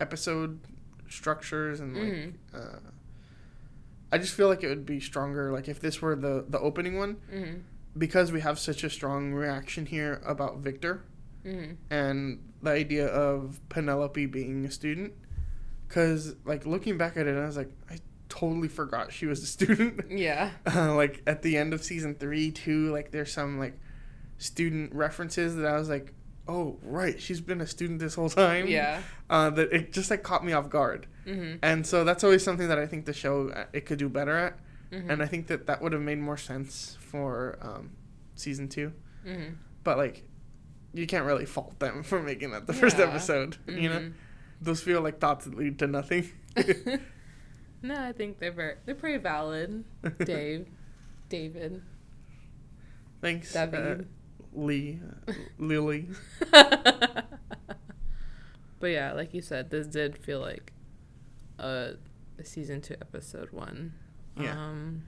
episode 0.00 0.60
structures 1.08 1.80
and 1.80 1.94
like. 1.96 2.12
Mhm. 2.12 2.34
Uh, 2.54 2.78
I 4.10 4.16
just 4.18 4.32
feel 4.34 4.48
like 4.48 4.62
it 4.62 4.68
would 4.68 4.86
be 4.86 5.00
stronger. 5.00 5.52
Like 5.52 5.68
if 5.68 5.80
this 5.80 6.00
were 6.00 6.16
the 6.16 6.44
the 6.48 6.58
opening 6.58 6.96
one, 6.98 7.16
Mm-hmm. 7.32 7.58
because 7.96 8.32
we 8.32 8.40
have 8.40 8.58
such 8.58 8.84
a 8.84 8.90
strong 8.90 9.32
reaction 9.32 9.86
here 9.86 10.20
about 10.24 10.58
Victor 10.58 11.02
Mm-hmm. 11.44 11.72
and 11.90 12.42
the 12.62 12.70
idea 12.70 13.06
of 13.06 13.60
Penelope 13.68 14.26
being 14.26 14.64
a 14.64 14.70
student. 14.70 15.12
Cause 15.88 16.34
like 16.44 16.66
looking 16.66 16.98
back 16.98 17.16
at 17.16 17.26
it, 17.26 17.36
I 17.36 17.46
was 17.46 17.56
like, 17.56 17.70
I 17.90 17.98
totally 18.28 18.68
forgot 18.68 19.12
she 19.12 19.26
was 19.26 19.42
a 19.42 19.46
student. 19.46 20.00
Yeah. 20.10 20.50
uh, 20.74 20.94
like 20.94 21.22
at 21.26 21.42
the 21.42 21.56
end 21.56 21.72
of 21.72 21.82
season 21.82 22.14
three 22.14 22.50
too 22.50 22.90
like 22.92 23.10
there's 23.10 23.32
some 23.32 23.58
like 23.58 23.78
student 24.36 24.94
references 24.94 25.56
that 25.56 25.66
i 25.66 25.76
was 25.78 25.88
like 25.88 26.12
oh 26.46 26.78
right 26.82 27.20
she's 27.20 27.40
been 27.40 27.60
a 27.60 27.66
student 27.66 27.98
this 28.00 28.14
whole 28.14 28.28
time 28.28 28.66
Yeah. 28.68 29.00
uh, 29.30 29.50
that 29.50 29.72
it 29.72 29.92
just 29.92 30.10
like 30.10 30.22
caught 30.22 30.44
me 30.44 30.52
off 30.52 30.68
guard 30.70 31.06
Mm-hmm. 31.26 31.56
and 31.62 31.86
so 31.86 32.04
that's 32.04 32.22
always 32.24 32.42
something 32.44 32.68
that 32.68 32.78
i 32.78 32.86
think 32.86 33.04
the 33.06 33.12
show 33.12 33.48
uh, 33.48 33.64
it 33.72 33.84
could 33.86 33.98
do 33.98 34.08
better 34.08 34.36
at 34.36 34.58
Mm-hmm. 34.92 35.10
and 35.10 35.22
i 35.22 35.26
think 35.26 35.46
that 35.48 35.66
that 35.66 35.82
would 35.82 35.92
have 35.92 36.00
made 36.02 36.18
more 36.18 36.36
sense 36.38 36.96
for 37.00 37.58
um, 37.60 37.90
season 38.34 38.68
two 38.68 38.92
mm-hmm. 39.26 39.54
but 39.84 39.96
like 39.98 40.24
you 40.94 41.06
can't 41.06 41.24
really 41.26 41.44
fault 41.46 41.78
them 41.80 42.02
for 42.10 42.22
making 42.22 42.50
that 42.52 42.66
the 42.66 42.72
first 42.74 42.98
Yeah. 42.98 43.06
episode 43.06 43.56
you 43.66 43.88
know 43.88 44.00
Mhm. 44.00 44.12
those 44.60 44.80
feel 44.82 45.00
like 45.02 45.18
thoughts 45.20 45.44
that 45.44 45.54
lead 45.56 45.78
to 45.78 45.86
nothing 45.86 46.28
no, 47.82 47.94
I 47.94 48.12
think 48.12 48.38
they're 48.38 48.50
very 48.52 48.74
they're 48.84 48.94
pretty 48.96 49.18
valid. 49.18 49.84
Dave, 50.24 50.66
David. 51.28 51.82
Thanks, 53.20 53.54
uh, 53.54 53.98
Lee, 54.52 54.98
uh, 55.28 55.32
Lily. 55.58 56.08
but 58.80 58.86
yeah, 58.88 59.12
like 59.12 59.34
you 59.34 59.42
said, 59.42 59.70
this 59.70 59.86
did 59.86 60.16
feel 60.18 60.40
like 60.40 60.72
a, 61.58 61.92
a 62.38 62.44
season 62.44 62.80
two, 62.80 62.94
episode 63.00 63.50
one. 63.52 63.92
Yeah. 64.36 64.52
Um, 64.52 65.02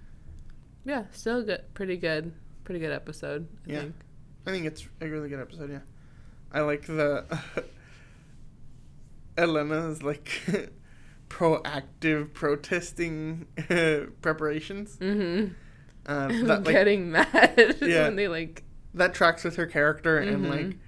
yeah, 0.84 1.04
still 1.12 1.42
good. 1.44 1.62
Pretty 1.74 1.96
good. 1.96 2.32
Pretty 2.64 2.80
good 2.80 2.92
episode. 2.92 3.48
I 3.68 3.72
Yeah. 3.72 3.80
think. 3.80 3.94
I 4.46 4.50
think 4.52 4.66
it's 4.66 4.88
a 5.00 5.06
really 5.08 5.28
good 5.28 5.40
episode. 5.40 5.70
Yeah, 5.70 5.80
I 6.52 6.60
like 6.60 6.86
the 6.86 7.24
Elena's 9.40 10.03
like 10.03 10.31
proactive 11.29 12.33
protesting 12.35 13.46
preparations. 14.20 14.96
Mm-hmm. 14.98 15.53
Uh, 16.07 16.29
that 16.46 16.64
like 16.64 16.72
Getting 16.74 17.11
mad 17.12 17.76
Yeah. 17.81 18.05
when 18.05 18.16
they 18.16 18.29
like. 18.29 18.64
that 18.94 19.14
tracks 19.14 19.44
with 19.44 19.57
her 19.57 19.66
character 19.66 20.18
and 20.18 20.46
Mhm. 20.46 20.50
like 20.50 20.79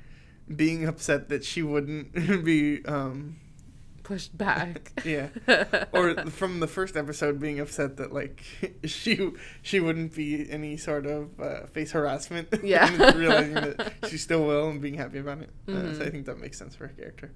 being 0.56 0.86
upset 0.86 1.28
that 1.28 1.44
she 1.44 1.62
wouldn't 1.62 2.12
be 2.44 2.84
um 2.84 3.36
pushed 4.02 4.36
back. 4.36 4.90
yeah 5.04 5.28
or 5.92 6.16
from 6.26 6.58
the 6.58 6.66
first 6.66 6.96
episode 6.96 7.38
being 7.38 7.60
upset 7.60 7.96
that 7.98 8.12
like 8.12 8.42
she 8.84 9.30
she 9.62 9.78
wouldn't 9.78 10.12
be 10.16 10.50
any 10.50 10.76
sort 10.76 11.06
of 11.06 11.38
uh, 11.40 11.66
face 11.66 11.92
harassment 11.92 12.48
Yeah. 12.64 12.90
and 12.92 13.16
realizing 13.16 13.54
that 13.54 13.94
she 14.08 14.18
still 14.18 14.44
will 14.44 14.68
and 14.70 14.80
being 14.82 14.94
happy 14.94 15.18
about 15.20 15.42
it 15.42 15.50
uh, 15.68 15.94
so 15.94 16.02
i 16.04 16.10
think 16.10 16.26
that 16.26 16.38
makes 16.40 16.58
sense 16.58 16.74
for 16.74 16.88
her 16.88 16.94
character 16.94 17.32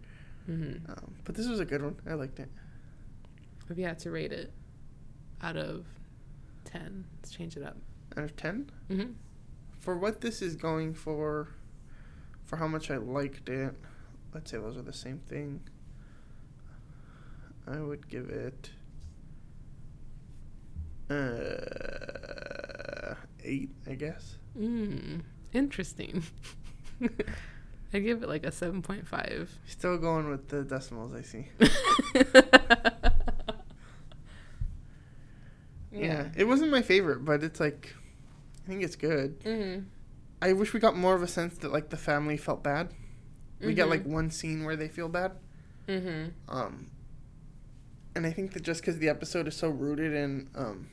hmm 0.47 0.73
um, 0.89 1.15
but 1.25 1.35
this 1.35 1.49
was 1.49 1.61
a 1.61 1.65
good 1.65 1.83
one 1.83 1.97
i 2.09 2.15
liked 2.15 2.39
it 2.39 2.49
If 3.69 3.79
you 3.79 3.85
had 3.85 3.99
to 4.01 4.11
rate 4.11 4.33
it 4.33 4.53
out 5.43 5.57
of 5.57 5.87
ten, 6.65 7.05
let's 7.19 7.31
change 7.31 7.57
it 7.57 7.63
up. 7.63 7.77
out 8.17 8.25
of 8.25 8.37
10 8.37 8.71
Mm-hmm. 8.91 9.13
for 9.79 9.97
what 9.99 10.21
this 10.21 10.41
is 10.43 10.57
going 10.57 10.95
for 10.95 11.49
for 12.45 12.57
how 12.57 12.67
much 12.69 12.91
i 12.91 12.97
liked 12.97 13.49
it 13.49 13.75
let's 14.35 14.51
say 14.51 14.59
those 14.59 14.77
are 14.77 14.83
the 14.83 14.93
same 14.93 15.19
thing 15.29 15.61
i 17.67 17.81
would 17.81 18.09
give 18.09 18.29
it 18.31 18.71
uh 21.11 23.15
eight 23.45 23.71
i 23.89 23.95
guess 23.95 24.37
Mm, 24.59 25.21
interesting. 25.53 26.23
I 27.97 28.01
give 28.01 28.23
it 28.23 28.29
like 28.29 28.45
a 28.45 28.53
seven 28.53 28.83
point 28.83 29.07
five. 29.09 29.51
still 29.67 29.97
going 29.99 30.29
with 30.29 30.49
the 30.49 30.63
decimals 30.63 31.15
i 31.15 31.23
see 31.23 31.47
yeah. 35.93 36.29
it 36.37 36.45
wasn't 36.45 36.71
my 36.71 36.83
favorite 36.83 37.25
but 37.25 37.43
it's 37.43 37.61
like 37.61 37.95
i 38.65 38.69
think 38.69 38.83
it's 38.83 38.97
good 38.97 39.41
Mm-hmm. 39.41 39.85
i 40.43 40.53
wish 40.53 40.73
we 40.73 40.81
got 40.81 40.97
more 40.97 41.15
of 41.15 41.23
a 41.23 41.29
sense 41.29 41.57
that 41.59 41.73
like 41.73 41.91
the 41.91 41.97
family 41.97 42.37
felt 42.37 42.63
bad 42.63 42.91
we 43.61 43.73
get 43.75 43.87
Mhm. 43.87 43.91
like 43.91 44.05
one 44.05 44.31
scene 44.31 44.65
where 44.65 44.77
they 44.77 44.89
feel 44.89 45.09
bad 45.09 45.33
Mm-hmm. 45.89 46.31
Um, 46.49 46.91
and 48.17 48.27
I 48.27 48.33
think 48.33 48.55
that 48.55 48.65
just 48.65 48.81
because 48.81 48.99
the 48.99 49.09
episode 49.09 49.47
is 49.47 49.55
so 49.55 49.69
rooted 49.69 50.13
in 50.15 50.49
um, 50.57 50.89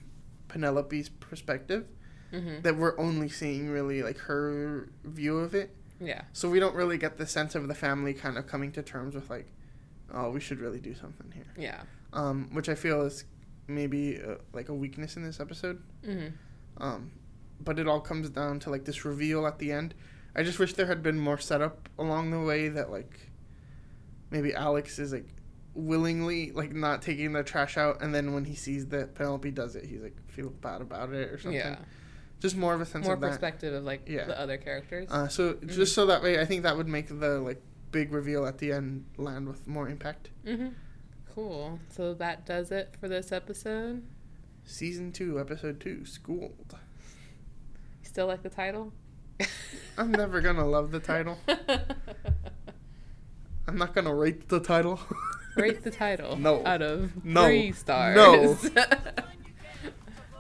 Penelope's 0.49 1.09
perspective, 1.09 1.85
Mm-hmm. 2.31 2.61
that 2.61 2.77
we're 2.77 2.95
only 2.99 3.27
seeing 3.27 3.69
really 3.69 4.03
like 4.03 4.17
her 4.19 4.89
view 5.03 5.39
of 5.39 5.55
it. 5.55 5.75
Yeah. 6.05 6.23
So 6.33 6.49
we 6.49 6.59
don't 6.59 6.75
really 6.75 6.97
get 6.97 7.17
the 7.17 7.25
sense 7.25 7.55
of 7.55 7.67
the 7.67 7.75
family 7.75 8.13
kind 8.13 8.37
of 8.37 8.47
coming 8.47 8.71
to 8.73 8.83
terms 8.83 9.15
with 9.15 9.29
like, 9.29 9.47
oh, 10.13 10.29
we 10.29 10.39
should 10.39 10.59
really 10.59 10.79
do 10.79 10.93
something 10.93 11.31
here. 11.31 11.53
Yeah. 11.57 11.81
Um, 12.11 12.49
which 12.53 12.69
I 12.69 12.75
feel 12.75 13.01
is 13.01 13.25
maybe 13.67 14.21
uh, 14.21 14.35
like 14.53 14.69
a 14.69 14.73
weakness 14.73 15.15
in 15.15 15.23
this 15.23 15.39
episode. 15.39 15.81
Mm-hmm. 16.05 16.83
Um, 16.83 17.11
but 17.59 17.79
it 17.79 17.87
all 17.87 18.01
comes 18.01 18.29
down 18.29 18.59
to 18.61 18.69
like 18.69 18.85
this 18.85 19.05
reveal 19.05 19.47
at 19.47 19.59
the 19.59 19.71
end. 19.71 19.93
I 20.35 20.43
just 20.43 20.59
wish 20.59 20.73
there 20.73 20.87
had 20.87 21.03
been 21.03 21.19
more 21.19 21.37
setup 21.37 21.89
along 21.97 22.31
the 22.31 22.39
way 22.39 22.67
that 22.69 22.91
like 22.91 23.31
maybe 24.31 24.53
Alex 24.53 24.99
is 24.99 25.13
like 25.13 25.27
willingly 25.75 26.51
like 26.51 26.73
not 26.73 27.01
taking 27.01 27.33
the 27.33 27.43
trash 27.43 27.77
out 27.77 28.01
and 28.01 28.13
then 28.13 28.33
when 28.33 28.45
he 28.45 28.55
sees 28.55 28.87
that 28.87 29.15
Penelope 29.15 29.49
does 29.51 29.75
it 29.75 29.85
he's 29.85 30.01
like 30.01 30.15
feel 30.29 30.49
bad 30.49 30.81
about 30.81 31.11
it 31.13 31.29
or 31.29 31.37
something. 31.37 31.59
Yeah. 31.59 31.77
Just 32.43 32.57
more 32.57 32.73
of 32.73 32.81
a 32.81 32.85
sense 32.85 33.05
More 33.05 33.13
of 33.13 33.21
that. 33.21 33.29
perspective 33.29 33.73
of 33.73 33.85
like 33.85 34.01
Yeah. 34.05 34.25
the 34.25 34.37
other 34.37 34.57
characters. 34.57 35.07
Uh, 35.09 35.29
so 35.29 35.53
Mhm. 35.53 35.69
just 35.73 35.95
so 35.95 36.05
that 36.07 36.21
way 36.21 36.41
I 36.41 36.45
think 36.45 36.63
that 36.63 36.75
would 36.75 36.89
make 36.89 37.07
the 37.07 37.39
like 37.39 37.61
big 37.91 38.11
reveal 38.11 38.45
at 38.45 38.57
the 38.57 38.73
end 38.73 39.05
land 39.17 39.47
with 39.47 39.65
more 39.65 39.87
impact. 39.87 40.29
mm-hmm. 40.45 40.67
Cool. 41.33 41.79
So 41.89 42.13
that 42.15 42.45
does 42.45 42.69
it 42.69 42.95
for 42.99 43.07
this 43.07 43.31
episode. 43.31 44.03
Season 44.65 45.13
2 45.13 45.39
episode 45.39 45.79
2 45.79 46.05
Schooled. 46.05 46.75
You 48.01 48.09
still 48.09 48.27
like 48.27 48.43
the 48.43 48.49
title? 48.49 48.91
I'm 49.97 50.11
never 50.11 50.41
going 50.41 50.57
to 50.57 50.65
love 50.65 50.91
the 50.91 50.99
title. 50.99 51.37
I'm 53.67 53.77
not 53.77 53.93
going 53.95 54.05
to 54.05 54.13
rate 54.13 54.49
the 54.49 54.59
title. 54.59 54.99
Rate 55.55 55.83
the 55.83 55.91
title. 55.91 56.35
No. 56.35 56.65
Out 56.65 56.81
of 56.81 57.23
No. 57.23 57.45
three 57.45 57.71
stars. 57.71 58.15
No. 58.17 58.57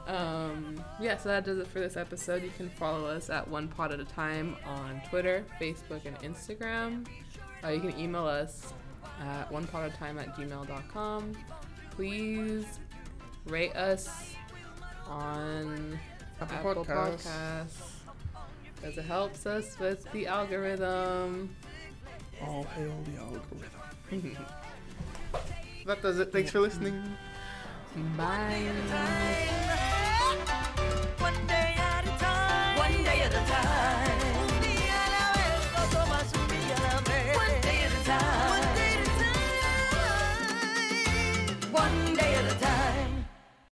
um, 0.07 0.72
yeah, 1.03 1.17
so 1.17 1.29
that 1.29 1.45
does 1.45 1.57
it 1.59 1.67
for 1.67 1.79
this 1.79 1.97
episode. 1.97 2.43
You 2.43 2.51
can 2.55 2.69
follow 2.69 3.05
us 3.05 3.29
at 3.29 3.47
One 3.47 3.67
Pod 3.67 3.91
at 3.91 3.99
a 3.99 4.05
Time 4.05 4.55
on 4.65 5.01
Twitter, 5.09 5.45
Facebook, 5.59 6.05
and 6.05 6.17
Instagram. 6.19 7.05
Uh, 7.63 7.69
you 7.69 7.81
can 7.81 7.97
email 7.99 8.25
us 8.25 8.73
at 9.21 9.51
one 9.51 9.67
pod 9.67 9.85
at 9.85 9.93
a 9.93 9.97
time 9.97 10.17
at 10.19 10.35
gmail.com. 10.35 11.33
Please 11.91 12.65
rate 13.45 13.75
us 13.75 14.33
on 15.07 15.99
Apple 16.41 16.71
Apple 16.71 16.85
Podcasts. 16.85 17.27
Podcasts 17.27 17.93
because 18.83 18.97
it 18.97 19.05
helps 19.05 19.45
us 19.45 19.79
with 19.79 20.11
the 20.11 20.27
algorithm. 20.27 21.55
All 22.41 22.63
hail 22.63 22.93
the 23.05 23.21
algorithm. 23.21 24.37
That 25.85 26.01
does 26.01 26.19
it. 26.19 26.33
Thanks 26.33 26.51
for 26.51 26.59
listening. 26.59 27.01
Bye. 28.17 28.71
Time. 28.89 30.69